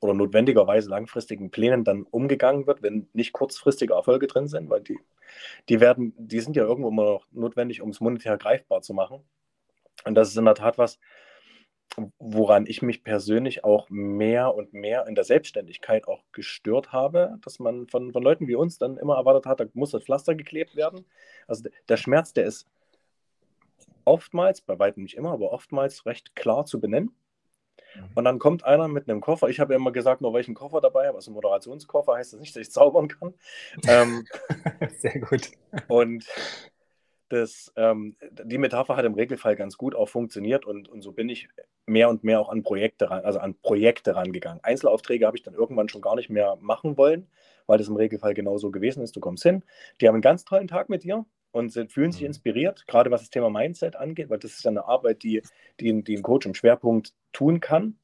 [0.00, 4.98] oder notwendigerweise langfristigen Plänen dann umgegangen wird, wenn nicht kurzfristige Erfolge drin sind, weil die,
[5.70, 9.24] die werden, die sind ja irgendwo immer noch notwendig, um es monetär greifbar zu machen.
[10.04, 10.98] Und das ist in der Tat was,
[12.18, 17.58] woran ich mich persönlich auch mehr und mehr in der Selbstständigkeit auch gestört habe, dass
[17.58, 20.74] man von, von Leuten wie uns dann immer erwartet hat, da muss das Pflaster geklebt
[20.76, 21.04] werden.
[21.46, 22.66] Also der Schmerz, der ist
[24.04, 27.14] oftmals, bei weitem nicht immer, aber oftmals recht klar zu benennen.
[27.94, 28.10] Mhm.
[28.14, 29.48] Und dann kommt einer mit einem Koffer.
[29.48, 31.16] Ich habe ja immer gesagt, nur welchen Koffer dabei habe.
[31.16, 33.34] Also Moderationskoffer heißt das nicht, dass ich zaubern kann.
[33.86, 34.26] ähm,
[34.98, 35.50] Sehr gut.
[35.88, 36.26] Und
[37.28, 41.28] das, ähm, die Metapher hat im Regelfall ganz gut auch funktioniert und, und so bin
[41.28, 41.48] ich
[41.86, 44.62] mehr und mehr auch an Projekte ran, also an Projekte rangegangen.
[44.62, 47.28] Einzelaufträge habe ich dann irgendwann schon gar nicht mehr machen wollen,
[47.66, 49.16] weil das im Regelfall genauso gewesen ist.
[49.16, 49.64] Du kommst hin,
[50.00, 52.28] die haben einen ganz tollen Tag mit dir und sind, fühlen sich mhm.
[52.28, 55.42] inspiriert, gerade was das Thema Mindset angeht, weil das ist ja eine Arbeit, die,
[55.80, 57.98] die, die ein Coach im Schwerpunkt tun kann.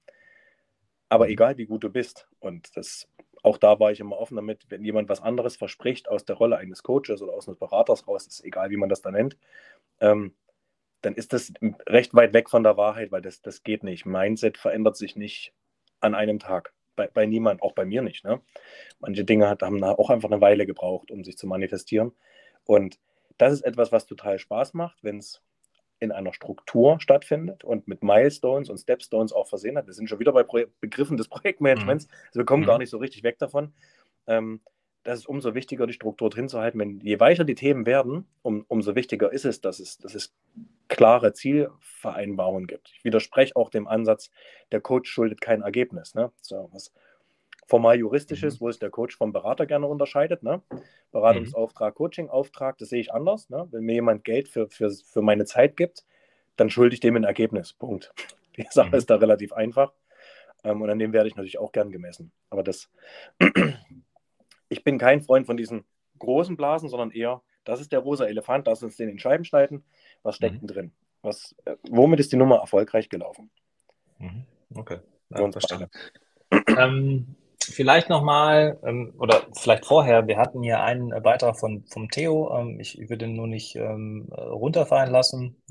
[1.09, 1.33] Aber mhm.
[1.33, 2.29] egal, wie gut du bist.
[2.39, 3.09] Und das
[3.43, 6.59] auch da war ich immer offen damit, wenn jemand was anderes verspricht aus der Rolle
[6.59, 9.37] eines Coaches oder aus eines Beraters raus, ist egal, wie man das da nennt,
[10.01, 10.35] ähm,
[11.03, 11.53] dann ist das
[11.89, 14.05] recht weit weg von der Wahrheit, weil das, das geht nicht.
[14.05, 15.55] Mindset verändert sich nicht
[16.01, 16.75] an einem Tag.
[16.97, 18.25] Bei, bei niemand, auch bei mir nicht.
[18.25, 18.41] Ne?
[18.99, 22.13] Manche Dinge hat, haben auch einfach eine Weile gebraucht, um sich zu manifestieren.
[22.65, 22.99] Und
[23.39, 25.41] das ist etwas, was total Spaß macht, wenn es
[26.01, 29.87] in einer Struktur stattfindet und mit Milestones und Stepstones auch versehen hat.
[29.87, 32.07] Wir sind schon wieder bei Pro Begriffen des Projektmanagements.
[32.07, 32.13] Mhm.
[32.29, 32.69] Also wir kommen mhm.
[32.69, 33.73] gar nicht so richtig weg davon.
[34.27, 34.61] Ähm,
[35.03, 36.79] das ist umso wichtiger, die Struktur drin zu halten.
[36.79, 40.35] Wenn, je weicher die Themen werden, um, umso wichtiger ist es, dass es, dass es
[40.89, 42.93] klare Zielvereinbarungen gibt.
[42.97, 44.31] Ich widerspreche auch dem Ansatz,
[44.73, 46.15] der Coach schuldet kein Ergebnis.
[46.15, 46.33] Ne?
[46.43, 46.93] So, was
[47.71, 48.65] formal juristisches, mhm.
[48.65, 50.43] wo sich der Coach vom Berater gerne unterscheidet.
[50.43, 50.61] Ne?
[51.13, 51.97] Beratungsauftrag, mhm.
[51.97, 53.49] Coachingauftrag, das sehe ich anders.
[53.49, 53.69] Ne?
[53.71, 56.05] Wenn mir jemand Geld für, für, für meine Zeit gibt,
[56.57, 57.73] dann schulde ich dem ein Ergebnis.
[57.73, 58.13] Punkt.
[58.57, 58.95] Die Sache mhm.
[58.97, 59.93] ist da relativ einfach.
[60.65, 62.33] Ähm, und an dem werde ich natürlich auch gern gemessen.
[62.51, 62.91] Aber das,
[64.69, 65.85] ich bin kein Freund von diesen
[66.19, 69.85] großen Blasen, sondern eher, das ist der rosa Elefant, lass uns den in Scheiben schneiden.
[70.23, 70.67] Was steckt mhm.
[70.67, 70.93] denn drin?
[71.23, 73.51] Was, äh, womit ist die Nummer erfolgreich gelaufen?
[74.19, 74.45] Mhm.
[74.75, 74.99] Okay.
[75.31, 75.89] Ja, verstehe.
[76.77, 82.57] ähm, vielleicht nochmal, ähm, oder vielleicht vorher, wir hatten hier einen Beitrag von, vom Theo,
[82.59, 85.63] ähm, ich, ich würde ihn nur nicht ähm, runterfallen lassen.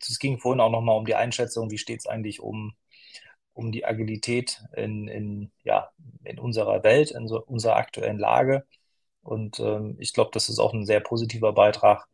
[0.00, 2.74] Es ging vorhin auch nochmal um die Einschätzung, wie steht es eigentlich um,
[3.54, 5.90] um die Agilität in, in, ja,
[6.24, 8.64] in unserer Welt, in so, unserer aktuellen Lage.
[9.22, 12.06] Und ähm, ich glaube, das ist auch ein sehr positiver Beitrag.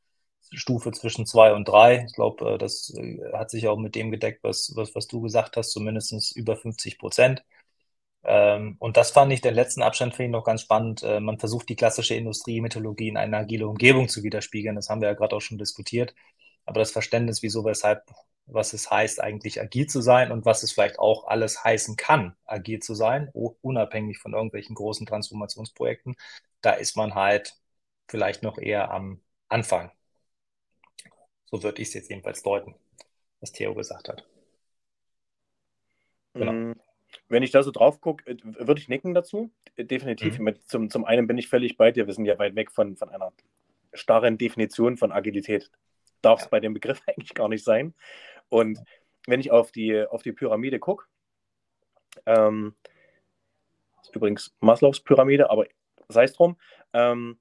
[0.52, 2.04] Stufe zwischen zwei und drei.
[2.08, 5.20] Ich glaube, äh, das äh, hat sich auch mit dem gedeckt, was, was, was du
[5.20, 7.44] gesagt hast, zumindest über 50 Prozent.
[8.24, 11.02] Ähm, und das fand ich den letzten Abstand finde ich noch ganz spannend.
[11.02, 14.76] Äh, man versucht die klassische Industriemythologie in eine agile Umgebung zu widerspiegeln.
[14.76, 16.14] Das haben wir ja gerade auch schon diskutiert.
[16.66, 18.04] Aber das Verständnis, wieso, weshalb,
[18.46, 22.36] was es heißt, eigentlich agil zu sein und was es vielleicht auch alles heißen kann,
[22.44, 26.16] agil zu sein, unabhängig von irgendwelchen großen Transformationsprojekten,
[26.60, 27.54] da ist man halt
[28.08, 29.90] vielleicht noch eher am Anfang.
[31.46, 32.74] So würde ich es jetzt jedenfalls deuten,
[33.40, 34.24] was Theo gesagt hat.
[36.34, 36.74] Genau.
[37.28, 39.50] Wenn ich da so drauf gucke, äh, würde ich nicken dazu.
[39.76, 40.38] Definitiv.
[40.38, 40.54] Mhm.
[40.66, 42.06] Zum, zum einen bin ich völlig bei dir.
[42.06, 43.32] Wir sind ja weit weg von, von einer
[43.92, 45.70] starren Definition von Agilität.
[46.22, 46.50] Darf es ja.
[46.50, 47.94] bei dem Begriff eigentlich gar nicht sein.
[48.48, 48.82] Und
[49.26, 51.06] wenn ich auf die, auf die Pyramide gucke,
[52.26, 52.74] ähm,
[54.12, 55.66] übrigens Maslows Pyramide, aber
[56.08, 56.56] sei es drum,
[56.92, 57.38] ähm,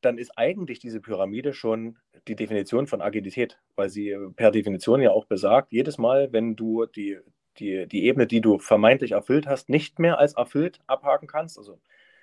[0.00, 5.10] dann ist eigentlich diese Pyramide schon die Definition von Agilität, weil sie per Definition ja
[5.10, 7.18] auch besagt, jedes Mal, wenn du die,
[7.58, 11.58] die, die Ebene, die du vermeintlich erfüllt hast, nicht mehr als erfüllt abhaken kannst.
[11.58, 11.78] Also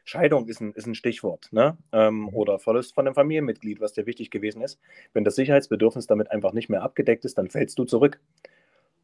[0.06, 1.50] Scheidung ist ein, ist ein Stichwort.
[1.52, 1.78] Ne?
[1.92, 2.30] Ähm, mhm.
[2.30, 4.80] Oder Verlust von einem Familienmitglied, was dir wichtig gewesen ist.
[5.14, 8.20] Wenn das Sicherheitsbedürfnis damit einfach nicht mehr abgedeckt ist, dann fällst du zurück.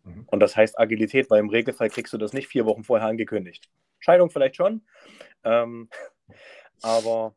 [0.04, 0.24] Mhm.
[0.28, 3.70] Und das heißt Agilität, weil im Regelfall kriegst du das nicht vier Wochen vorher angekündigt.
[4.00, 4.82] Scheidung vielleicht schon.
[5.44, 5.90] Ähm,
[6.82, 7.36] aber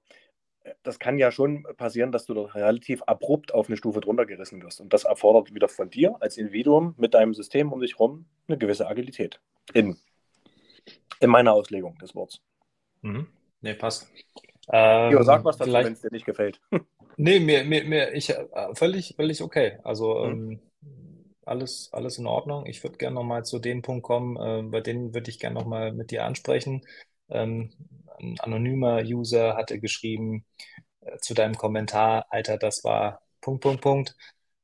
[0.82, 4.62] das kann ja schon passieren, dass du doch relativ abrupt auf eine Stufe drunter gerissen
[4.62, 4.80] wirst.
[4.80, 8.58] Und das erfordert wieder von dir als Individuum mit deinem System um dich herum eine
[8.58, 9.40] gewisse Agilität.
[9.74, 9.96] In,
[11.20, 12.40] in meiner Auslegung des Wortes.
[13.02, 13.26] Mhm.
[13.60, 14.10] Nee, passt.
[14.70, 16.60] Ähm, jo, sag was dazu, wenn es dir nicht gefällt.
[17.16, 19.78] nee, mir, mir, mir ich, äh, völlig, völlig okay.
[19.82, 20.50] Also mhm.
[20.50, 20.60] ähm,
[21.44, 22.66] alles, alles in Ordnung.
[22.66, 25.92] Ich würde gerne nochmal zu dem Punkt kommen, äh, bei denen würde ich gerne nochmal
[25.92, 26.82] mit dir ansprechen.
[27.30, 27.70] Ähm,
[28.20, 30.44] ein anonymer User hatte geschrieben
[31.00, 34.16] äh, zu deinem Kommentar, Alter, das war Punkt, Punkt, Punkt.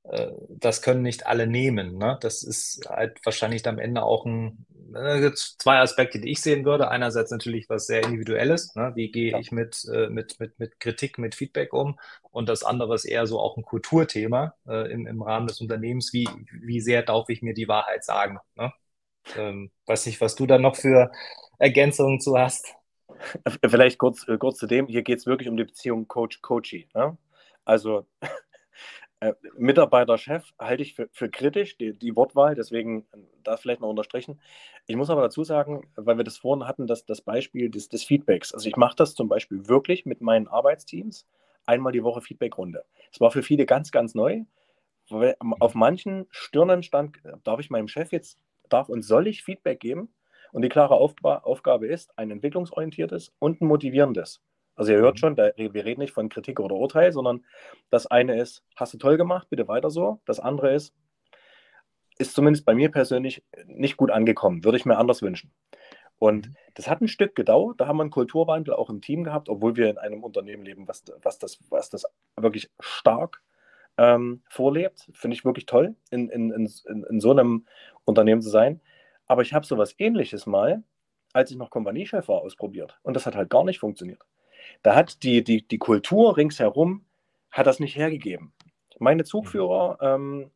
[0.04, 1.96] Äh, das können nicht alle nehmen.
[1.98, 2.18] Ne?
[2.20, 6.88] Das ist halt wahrscheinlich am Ende auch ein, äh, zwei Aspekte, die ich sehen würde.
[6.88, 8.74] Einerseits natürlich was sehr Individuelles.
[8.74, 8.92] Ne?
[8.94, 9.38] Wie gehe ja.
[9.38, 11.98] ich mit, äh, mit, mit, mit Kritik, mit Feedback um?
[12.30, 16.12] Und das andere ist eher so auch ein Kulturthema äh, im, im Rahmen des Unternehmens.
[16.12, 18.38] Wie, wie sehr darf ich mir die Wahrheit sagen?
[18.56, 18.72] Ne?
[19.36, 21.10] Ähm, weiß nicht, was du da noch für
[21.58, 22.74] Ergänzungen zu hast.
[23.66, 26.88] Vielleicht kurz, äh, kurz zu dem, hier geht es wirklich um die Beziehung Coach-Coachee.
[26.94, 27.16] Ne?
[27.64, 28.07] Also
[29.20, 33.88] äh, Mitarbeiter-Chef halte ich für, für kritisch, die, die, Wortwahl, deswegen äh, das vielleicht noch
[33.88, 34.40] unterstrichen.
[34.87, 38.05] Ich muss aber dazu sagen, weil wir das vorhin hatten, dass das Beispiel des, des
[38.05, 38.53] Feedbacks.
[38.53, 41.27] Also ich mache das zum Beispiel wirklich mit meinen Arbeitsteams
[41.66, 42.85] einmal die Woche Feedbackrunde.
[43.11, 44.44] Das war für viele ganz, ganz neu.
[45.11, 48.38] Weil auf manchen Stirnen stand, darf ich meinem Chef jetzt,
[48.70, 50.09] darf und soll ich Feedback geben?
[50.54, 54.40] Und die klare Aufgabe ist ein entwicklungsorientiertes und ein motivierendes.
[54.76, 55.18] Also ihr hört mhm.
[55.18, 57.44] schon, wir reden nicht von Kritik oder Urteil, sondern
[57.90, 60.20] das eine ist, hast du toll gemacht, bitte weiter so.
[60.26, 60.94] Das andere ist,
[62.18, 65.50] ist zumindest bei mir persönlich nicht gut angekommen, würde ich mir anders wünschen.
[66.20, 66.56] Und mhm.
[66.74, 69.74] das hat ein Stück gedauert, da haben wir einen Kulturwandel auch im Team gehabt, obwohl
[69.74, 72.04] wir in einem Unternehmen leben, was, was, das, was das
[72.36, 73.42] wirklich stark
[73.98, 75.10] ähm, vorlebt.
[75.14, 77.66] Finde ich wirklich toll, in, in, in, in so einem
[78.04, 78.80] Unternehmen zu sein.
[79.26, 80.82] Aber ich habe sowas ähnliches mal,
[81.32, 82.98] als ich noch Kompaniechef war, ausprobiert.
[83.02, 84.22] Und das hat halt gar nicht funktioniert.
[84.82, 87.04] Da hat die, die, die Kultur ringsherum
[87.50, 88.52] hat das nicht hergegeben.
[88.98, 90.50] Meine Zugführer, ähm,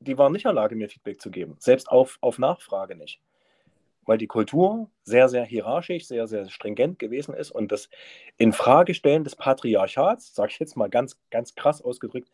[0.00, 1.56] die waren nicht in der Lage, mir Feedback zu geben.
[1.58, 3.20] Selbst auf, auf Nachfrage nicht.
[4.04, 7.88] Weil die Kultur sehr, sehr hierarchisch, sehr, sehr stringent gewesen ist und das
[8.36, 12.30] Infragestellen des Patriarchats, sage ich jetzt mal ganz, ganz krass ausgedrückt,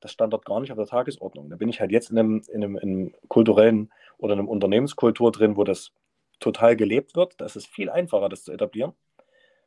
[0.00, 1.50] das stand dort gar nicht auf der Tagesordnung.
[1.50, 5.30] Da bin ich halt jetzt in einem, in einem, in einem kulturellen oder einem Unternehmenskultur
[5.30, 5.92] drin, wo das
[6.40, 7.40] total gelebt wird.
[7.40, 8.92] Das ist viel einfacher, das zu etablieren,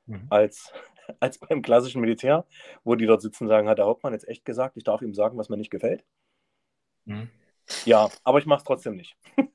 [0.07, 0.27] mhm.
[0.29, 0.73] als,
[1.19, 2.45] als beim klassischen Militär,
[2.83, 5.13] wo die dort sitzen und sagen, hat der Hauptmann jetzt echt gesagt, ich darf ihm
[5.13, 6.03] sagen, was mir nicht gefällt?
[7.05, 7.29] Mhm.
[7.85, 9.15] Ja, aber ich mache es trotzdem nicht.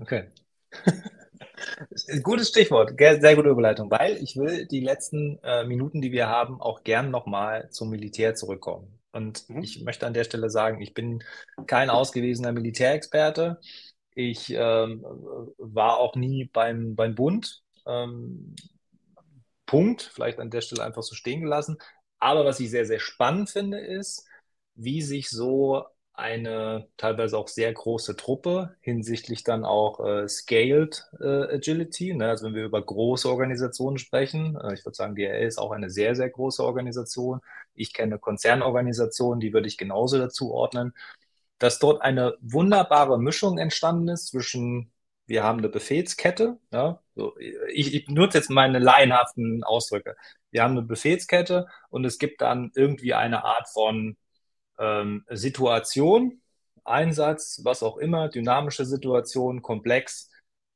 [0.00, 0.30] Okay.
[2.22, 6.62] Gutes Stichwort, sehr gute Überleitung, weil ich will die letzten äh, Minuten, die wir haben,
[6.62, 9.01] auch gern nochmal zum Militär zurückkommen.
[9.12, 9.62] Und mhm.
[9.62, 11.22] ich möchte an der Stelle sagen, ich bin
[11.66, 13.60] kein ausgewiesener Militärexperte.
[14.14, 15.04] Ich ähm,
[15.58, 17.62] war auch nie beim, beim Bund.
[17.86, 18.54] Ähm,
[19.66, 20.10] Punkt.
[20.14, 21.78] Vielleicht an der Stelle einfach so stehen gelassen.
[22.18, 24.26] Aber was ich sehr, sehr spannend finde, ist,
[24.74, 31.54] wie sich so eine teilweise auch sehr große Truppe hinsichtlich dann auch äh, Scaled äh,
[31.54, 32.14] Agility.
[32.14, 32.28] Ne?
[32.28, 35.90] Also wenn wir über große Organisationen sprechen, äh, ich würde sagen, DRL ist auch eine
[35.90, 37.40] sehr, sehr große Organisation.
[37.74, 40.94] Ich kenne Konzernorganisationen, die würde ich genauso dazu ordnen,
[41.58, 44.92] dass dort eine wunderbare Mischung entstanden ist zwischen,
[45.26, 47.00] wir haben eine Befehlskette, ja?
[47.14, 47.36] so,
[47.72, 50.16] ich, ich nutze jetzt meine laienhaften Ausdrücke.
[50.50, 54.16] Wir haben eine Befehlskette und es gibt dann irgendwie eine Art von
[54.82, 56.42] ähm, Situation,
[56.84, 60.30] Einsatz, was auch immer, dynamische Situation, komplex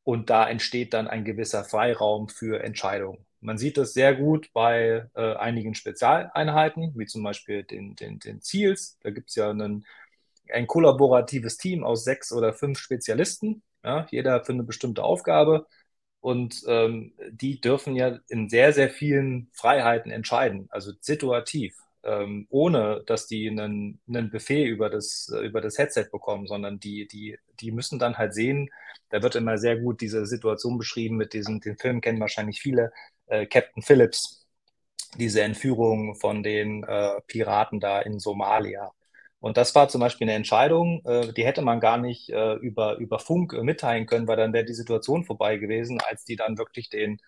[0.05, 3.27] und da entsteht dann ein gewisser Freiraum für Entscheidungen.
[3.41, 8.41] Man sieht das sehr gut bei äh, einigen Spezialeinheiten, wie zum Beispiel den, den, den
[8.41, 8.99] Ziels.
[9.03, 9.85] Da gibt es ja einen,
[10.53, 15.67] ein kollaboratives Team aus sechs oder fünf Spezialisten, ja, jeder für eine bestimmte Aufgabe.
[16.21, 23.03] Und ähm, die dürfen ja in sehr, sehr vielen Freiheiten entscheiden, also situativ ähm, ohne
[23.07, 27.73] dass die einen, einen Befehl über das, über das Headset bekommen, sondern die, die, die
[27.73, 28.71] müssen dann halt sehen,
[29.11, 32.93] da wird immer sehr gut diese Situation beschrieben mit diesem, den Film kennen wahrscheinlich viele,
[33.27, 34.47] äh, Captain Phillips,
[35.19, 38.93] diese Entführung von den äh, Piraten da in Somalia.
[39.41, 42.97] Und das war zum Beispiel eine Entscheidung, äh, die hätte man gar nicht äh, über,
[42.99, 46.59] über Funk äh, mitteilen können, weil dann wäre die Situation vorbei gewesen, als die dann
[46.59, 47.19] wirklich den,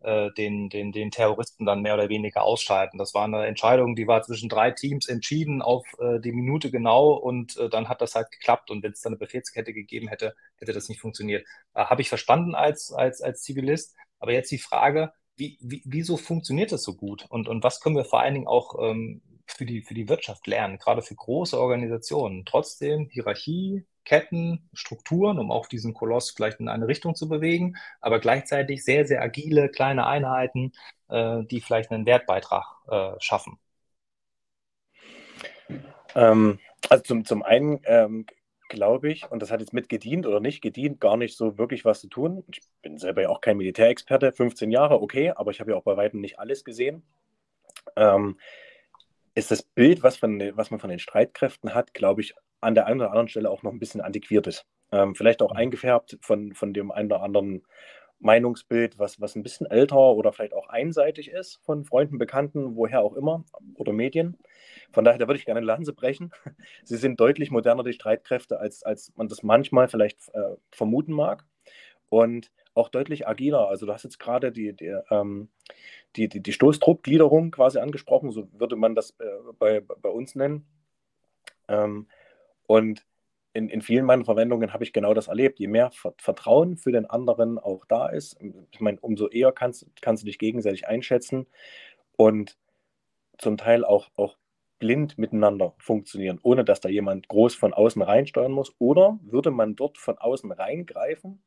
[0.00, 2.98] äh, den, den, den Terroristen dann mehr oder weniger ausschalten.
[2.98, 7.12] Das war eine Entscheidung, die war zwischen drei Teams entschieden auf äh, die Minute genau
[7.12, 8.70] und äh, dann hat das halt geklappt.
[8.70, 11.46] Und wenn es dann eine Befehlskette gegeben hätte, hätte das nicht funktioniert.
[11.74, 13.94] Äh, Habe ich verstanden als, als, als Zivilist.
[14.18, 17.26] Aber jetzt die Frage, wie, wie, wieso funktioniert das so gut?
[17.28, 20.46] Und, und was können wir vor allen Dingen auch ähm, für, die, für die Wirtschaft
[20.46, 22.44] lernen, gerade für große Organisationen?
[22.44, 28.20] Trotzdem Hierarchie, Ketten, Strukturen, um auch diesen Koloss vielleicht in eine Richtung zu bewegen, aber
[28.20, 30.72] gleichzeitig sehr, sehr agile kleine Einheiten,
[31.08, 33.58] äh, die vielleicht einen Wertbeitrag äh, schaffen.
[36.14, 38.26] Ähm, also zum, zum einen ähm,
[38.70, 41.84] glaube ich, und das hat jetzt mit gedient oder nicht gedient, gar nicht so wirklich
[41.84, 42.44] was zu tun.
[42.50, 45.82] Ich bin selber ja auch kein Militärexperte, 15 Jahre, okay, aber ich habe ja auch
[45.82, 47.02] bei weitem nicht alles gesehen.
[47.96, 48.38] Ähm,
[49.34, 52.86] ist das Bild, was, von, was man von den Streitkräften hat, glaube ich, an der
[52.86, 54.66] einen oder anderen Stelle auch noch ein bisschen antiquiert ist.
[54.92, 55.58] Ähm, vielleicht auch mhm.
[55.58, 57.62] eingefärbt von, von dem einen oder anderen
[58.20, 63.00] Meinungsbild, was, was ein bisschen älter oder vielleicht auch einseitig ist von Freunden, Bekannten, woher
[63.00, 63.44] auch immer,
[63.76, 64.36] oder Medien.
[64.92, 66.30] Von daher, da würde ich gerne eine Lanze brechen.
[66.84, 71.44] Sie sind deutlich moderner, die Streitkräfte, als, als man das manchmal vielleicht äh, vermuten mag.
[72.10, 73.68] Und auch deutlich agiler.
[73.68, 75.48] Also du hast jetzt gerade die, die, ähm,
[76.16, 79.24] die, die, die Stoßdruckgliederung quasi angesprochen, so würde man das äh,
[79.58, 80.66] bei, bei uns nennen.
[81.68, 82.08] Ähm,
[82.70, 83.04] und
[83.52, 85.58] in, in vielen meiner Verwendungen habe ich genau das erlebt.
[85.58, 88.38] Je mehr Vertrauen für den anderen auch da ist,
[88.70, 91.48] ich meine, umso eher kannst, kannst du dich gegenseitig einschätzen
[92.16, 92.56] und
[93.38, 94.36] zum Teil auch, auch
[94.78, 98.72] blind miteinander funktionieren, ohne dass da jemand groß von außen reinsteuern muss.
[98.78, 101.42] Oder würde man dort von außen reingreifen,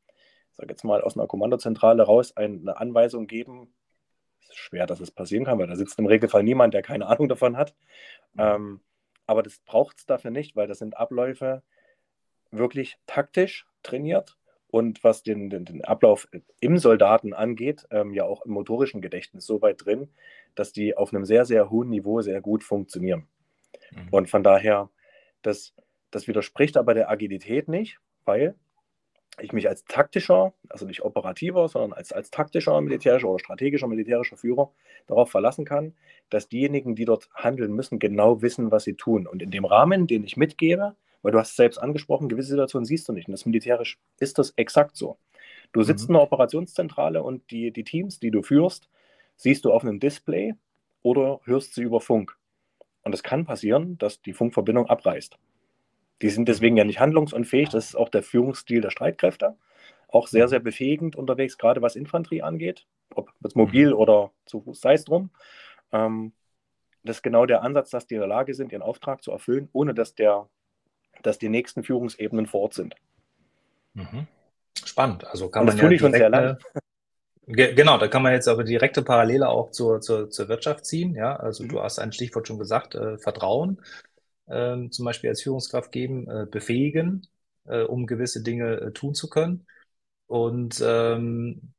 [0.50, 3.72] ich sage jetzt mal aus einer Kommandozentrale raus, eine Anweisung geben,
[4.42, 7.30] ist schwer, dass es passieren kann, weil da sitzt im Regelfall niemand, der keine Ahnung
[7.30, 7.74] davon hat.
[8.36, 8.82] Ähm,
[9.26, 11.62] aber das braucht es dafür nicht, weil das sind Abläufe,
[12.50, 14.36] wirklich taktisch trainiert
[14.68, 16.28] und was den, den, den Ablauf
[16.60, 20.08] im Soldaten angeht, ähm, ja auch im motorischen Gedächtnis so weit drin,
[20.54, 23.28] dass die auf einem sehr, sehr hohen Niveau sehr gut funktionieren.
[23.92, 24.08] Mhm.
[24.10, 24.90] Und von daher,
[25.42, 25.74] das,
[26.10, 28.54] das widerspricht aber der Agilität nicht, weil
[29.40, 34.36] ich mich als taktischer, also nicht operativer, sondern als, als taktischer militärischer oder strategischer militärischer
[34.36, 34.70] Führer
[35.06, 35.94] darauf verlassen kann,
[36.30, 39.26] dass diejenigen, die dort handeln müssen, genau wissen, was sie tun.
[39.26, 42.84] Und in dem Rahmen, den ich mitgebe, weil du hast es selbst angesprochen, gewisse Situationen
[42.84, 43.28] siehst du nicht.
[43.28, 45.16] Und das militärisch ist das exakt so.
[45.72, 46.14] Du sitzt mhm.
[46.14, 48.88] in der Operationszentrale und die, die Teams, die du führst,
[49.36, 50.54] siehst du auf einem Display
[51.02, 52.36] oder hörst sie über Funk.
[53.02, 55.38] Und es kann passieren, dass die Funkverbindung abreißt.
[56.22, 57.68] Die sind deswegen ja nicht handlungsunfähig.
[57.70, 59.56] Das ist auch der Führungsstil der Streitkräfte.
[60.08, 60.50] Auch sehr, mhm.
[60.50, 63.96] sehr befähigend unterwegs, gerade was Infanterie angeht, ob jetzt mobil mhm.
[63.96, 65.30] oder zu Fuß, sei es drum.
[65.92, 66.32] Ähm,
[67.02, 69.68] das ist genau der Ansatz, dass die in der Lage sind, ihren Auftrag zu erfüllen,
[69.72, 70.48] ohne dass der
[71.22, 72.94] dass die nächsten Führungsebenen vor Ort sind.
[73.94, 74.26] Mhm.
[74.84, 75.26] Spannend.
[75.26, 76.58] Also kann Und das man ja schon sehr lange.
[77.46, 81.14] Genau, da kann man jetzt aber direkte Parallele auch zur, zur, zur Wirtschaft ziehen.
[81.14, 81.68] Ja, also mhm.
[81.68, 83.82] du hast ein Stichwort schon gesagt, äh, Vertrauen
[84.46, 87.26] äh, zum Beispiel als Führungskraft geben, äh, befähigen,
[87.66, 89.66] äh, um gewisse Dinge äh, tun zu können.
[90.26, 91.74] Und ähm,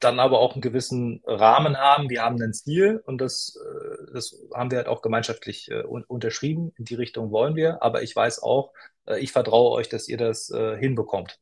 [0.00, 2.08] dann aber auch einen gewissen Rahmen haben.
[2.08, 6.72] Wir haben ein Ziel und das, äh, das haben wir halt auch gemeinschaftlich äh, unterschrieben.
[6.76, 7.82] In die Richtung wollen wir.
[7.82, 8.72] Aber ich weiß auch,
[9.06, 11.38] äh, ich vertraue euch, dass ihr das hinbekommt.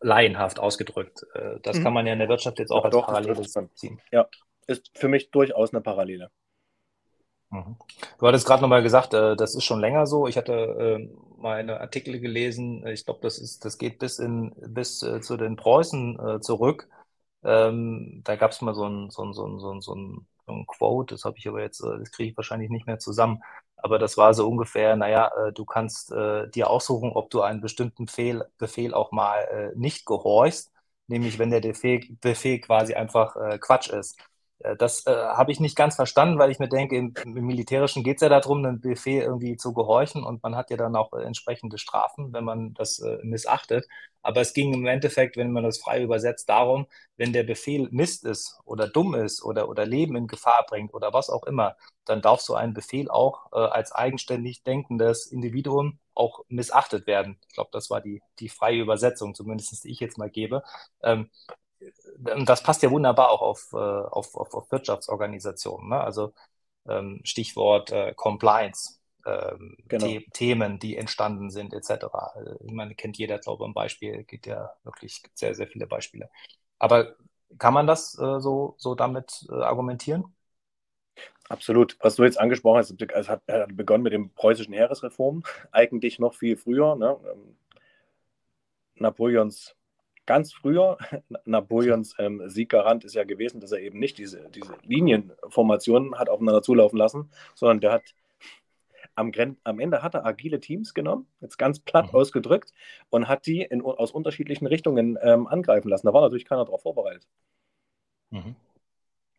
[0.00, 1.24] Laienhaft ausgedrückt.
[1.62, 1.84] Das mhm.
[1.84, 4.00] kann man ja in der Wirtschaft jetzt auch ja, als doch, Parallele ziehen.
[4.10, 4.26] Ja,
[4.66, 6.28] ist für mich durchaus eine Parallele.
[7.52, 7.76] Mhm.
[8.18, 10.26] Du hattest gerade nochmal gesagt, das ist schon länger so.
[10.28, 12.86] Ich hatte meine Artikel gelesen.
[12.86, 16.88] Ich glaube, das ist, das geht bis in bis zu den Preußen zurück.
[17.44, 20.66] Ähm, da gab es mal so ein, so ein, so ein, so ein, so ein,
[20.66, 23.42] Quote, das habe ich aber jetzt, äh, das kriege ich wahrscheinlich nicht mehr zusammen.
[23.78, 27.60] Aber das war so ungefähr, naja, äh, du kannst äh, dir aussuchen, ob du einen
[27.62, 29.40] bestimmten Befehl, Befehl auch mal
[29.74, 30.72] äh, nicht gehorchst,
[31.08, 34.18] nämlich wenn der Befehl, Befehl quasi einfach äh, Quatsch ist.
[34.62, 38.02] Äh, das äh, habe ich nicht ganz verstanden, weil ich mir denke, im, im Militärischen
[38.04, 41.12] geht es ja darum, einen Befehl irgendwie zu gehorchen und man hat ja dann auch
[41.12, 43.86] entsprechende Strafen, wenn man das äh, missachtet.
[44.22, 46.86] Aber es ging im Endeffekt, wenn man das frei übersetzt, darum,
[47.16, 51.12] wenn der Befehl Mist ist oder dumm ist oder, oder Leben in Gefahr bringt oder
[51.12, 56.44] was auch immer, dann darf so ein Befehl auch äh, als eigenständig denkendes Individuum auch
[56.48, 57.38] missachtet werden.
[57.48, 60.62] Ich glaube, das war die, die freie Übersetzung, zumindest die ich jetzt mal gebe.
[61.02, 61.30] Ähm,
[62.18, 65.88] das passt ja wunderbar auch auf, äh, auf, auf, auf Wirtschaftsorganisationen.
[65.88, 66.00] Ne?
[66.00, 66.32] Also
[66.88, 69.00] ähm, Stichwort äh, Compliance.
[69.24, 70.06] Ähm, genau.
[70.06, 71.90] The Themen, die entstanden sind, etc.
[71.90, 75.86] Äh, ich meine, kennt jeder, glaube ich, ein Beispiel, gibt ja wirklich sehr, sehr viele
[75.86, 76.28] Beispiele.
[76.78, 77.14] Aber
[77.58, 80.34] kann man das äh, so, so damit äh, argumentieren?
[81.48, 81.96] Absolut.
[82.00, 86.34] Was du jetzt angesprochen hast, es hat, hat begonnen mit dem preußischen Heeresreform, eigentlich noch
[86.34, 86.96] viel früher.
[86.96, 87.16] Ne?
[87.30, 87.56] Ähm,
[88.94, 89.76] Napoleons
[90.26, 90.98] ganz früher,
[91.44, 96.62] Napoleons ähm, Sieggarant ist ja gewesen, dass er eben nicht diese, diese Linienformationen hat aufeinander
[96.62, 98.02] zulaufen lassen, sondern der hat
[99.14, 99.32] am,
[99.64, 102.18] am Ende hat er agile Teams genommen, jetzt ganz platt mhm.
[102.18, 102.72] ausgedrückt,
[103.10, 106.06] und hat die in, aus unterschiedlichen Richtungen ähm, angreifen lassen.
[106.06, 107.28] Da war natürlich keiner darauf vorbereitet.
[108.30, 108.56] Mhm.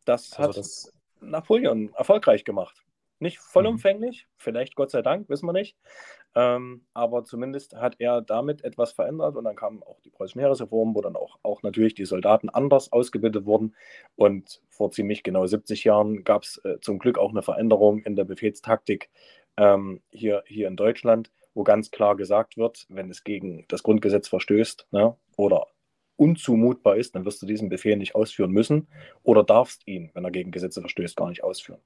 [0.05, 0.93] Das also hat das...
[1.21, 2.83] Napoleon erfolgreich gemacht.
[3.19, 4.33] Nicht vollumfänglich, mhm.
[4.37, 5.77] vielleicht Gott sei Dank, wissen wir nicht.
[6.35, 10.95] Ähm, aber zumindest hat er damit etwas verändert und dann kam auch die preußische Heeresreform,
[10.95, 13.75] wo dann auch, auch natürlich die Soldaten anders ausgebildet wurden.
[14.15, 18.15] Und vor ziemlich genau 70 Jahren gab es äh, zum Glück auch eine Veränderung in
[18.15, 19.09] der Befehlstaktik
[19.57, 24.27] ähm, hier, hier in Deutschland, wo ganz klar gesagt wird, wenn es gegen das Grundgesetz
[24.27, 25.67] verstößt ne, oder
[26.15, 28.87] unzumutbar ist, dann wirst du diesen Befehl nicht ausführen müssen
[29.23, 31.81] oder darfst ihn, wenn er gegen Gesetze verstößt, gar nicht ausführen.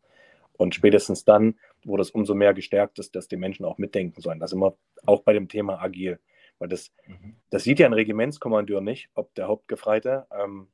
[0.54, 1.56] Und spätestens dann
[1.88, 4.40] wurde es umso mehr gestärkt, dass, dass die Menschen auch mitdenken sollen.
[4.40, 4.76] Das immer
[5.06, 6.20] auch bei dem Thema agil.
[6.60, 7.36] Weil das, mhm.
[7.50, 10.68] das sieht ja ein Regimentskommandeur nicht, ob der Hauptgefreite ähm,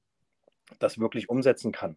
[0.80, 1.96] das wirklich umsetzen kann.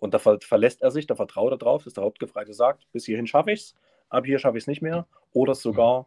[0.00, 3.04] Und da ver verlässt er sich, da vertraut er drauf, dass der Hauptgefreite sagt, bis
[3.04, 3.74] hierhin schaffe ich es,
[4.08, 5.06] ab hier schaffe ich es nicht mehr.
[5.32, 6.06] Oder sogar.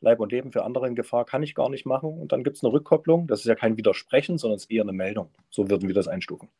[0.00, 2.20] Leib und Leben für andere in Gefahr kann ich gar nicht machen.
[2.20, 3.26] Und dann gibt es eine Rückkopplung.
[3.28, 5.30] Das ist ja kein Widersprechen, sondern es ist eher eine Meldung.
[5.48, 6.50] So würden wir das einstufen.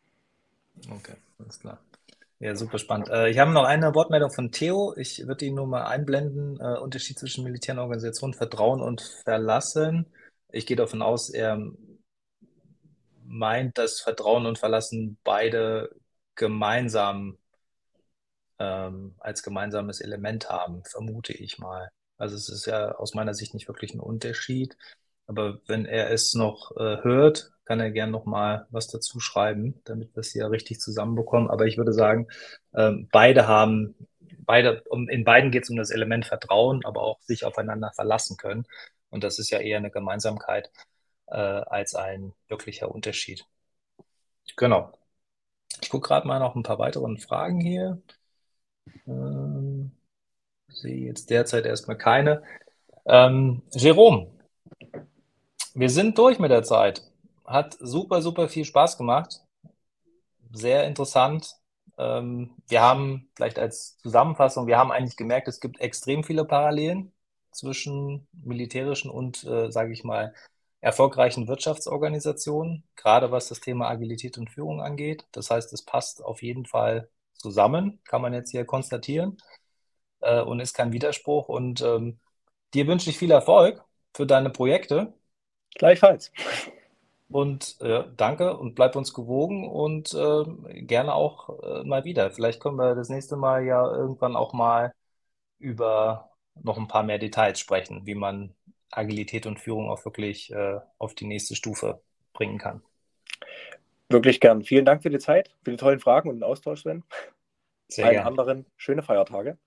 [0.91, 1.79] Okay, alles klar.
[2.39, 3.09] Ja, super spannend.
[3.09, 4.95] Äh, ich habe noch eine Wortmeldung von Theo.
[4.97, 6.59] Ich würde ihn nur mal einblenden.
[6.61, 10.07] Äh, Unterschied zwischen Militär und Organisation, Vertrauen und Verlassen.
[10.53, 11.59] Ich gehe davon aus, er
[13.25, 15.91] meint, dass Vertrauen und Verlassen beide
[16.35, 17.39] gemeinsam
[18.59, 21.91] ähm, als gemeinsames Element haben, vermute ich mal.
[22.19, 24.77] Also es ist ja aus meiner Sicht nicht wirklich ein Unterschied.
[25.27, 29.81] Aber wenn er es noch äh, hört, kann er gern noch mal was dazu schreiben,
[29.85, 31.51] damit wir es hier richtig zusammenbekommen.
[31.51, 32.29] Aber ich würde sagen,
[32.75, 33.95] ähm, beide haben,
[34.39, 38.37] beide, um, in beiden geht es um das Element Vertrauen, aber auch sich aufeinander verlassen
[38.37, 38.67] können.
[39.11, 40.71] Und das ist ja eher eine Gemeinsamkeit
[41.27, 43.45] äh, als ein wirklicher Unterschied.
[44.57, 44.93] Genau.
[45.83, 48.01] Ich gucke gerade mal noch ein paar weitere Fragen hier.
[49.07, 49.93] Ähm,
[50.69, 52.43] sehe jetzt derzeit erstmal keine.
[53.07, 54.31] Ähm, Jerome,
[55.75, 57.03] wir sind durch mit der Zeit.
[57.47, 59.41] Hat super, super viel Spaß gemacht.
[60.53, 61.57] Sehr interessant.
[61.99, 67.13] Ähm, wir haben vielleicht als Zusammenfassung, wir haben eigentlich gemerkt, es gibt extrem viele Parallelen
[67.51, 70.35] zwischen militärischen und, äh, sage ich mal,
[70.81, 75.27] erfolgreichen Wirtschaftsorganisationen, gerade was das Thema Agilität und Führung angeht.
[75.33, 79.39] Das heißt, es passt auf jeden Fall zusammen, kann man jetzt hier konstatieren,
[80.21, 81.49] äh, und ist kein Widerspruch.
[81.49, 82.19] Und ähm,
[82.75, 83.85] dir wünsche ich viel Erfolg
[84.15, 85.15] für deine Projekte.
[85.77, 86.33] Gleichfalls.
[87.29, 90.45] Und äh, danke und bleib uns gewogen und äh,
[90.83, 92.31] gerne auch äh, mal wieder.
[92.31, 94.93] Vielleicht können wir das nächste Mal ja irgendwann auch mal
[95.59, 96.31] über
[96.63, 98.55] noch ein paar mehr Details sprechen, wie man
[98.93, 102.01] Agilität und Führung auch wirklich äh, auf die nächste Stufe
[102.35, 102.83] bringen kann.
[104.09, 104.65] Wirklich gern.
[104.65, 107.05] Vielen Dank für die Zeit, für die tollen Fragen und den Austausch, Sven.
[107.89, 108.27] Sehr Allen gern.
[108.27, 109.59] anderen schöne Feiertage.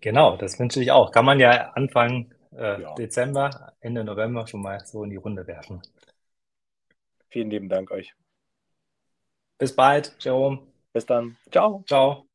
[0.00, 1.12] Genau, das wünsche ich auch.
[1.12, 2.94] Kann man ja Anfang äh, Ja.
[2.94, 5.82] Dezember, Ende November schon mal so in die Runde werfen.
[7.32, 8.14] Vielen lieben Dank euch.
[9.58, 10.60] Bis bald, Jerome.
[10.92, 11.38] Bis dann.
[11.50, 11.82] Ciao.
[11.86, 12.31] Ciao.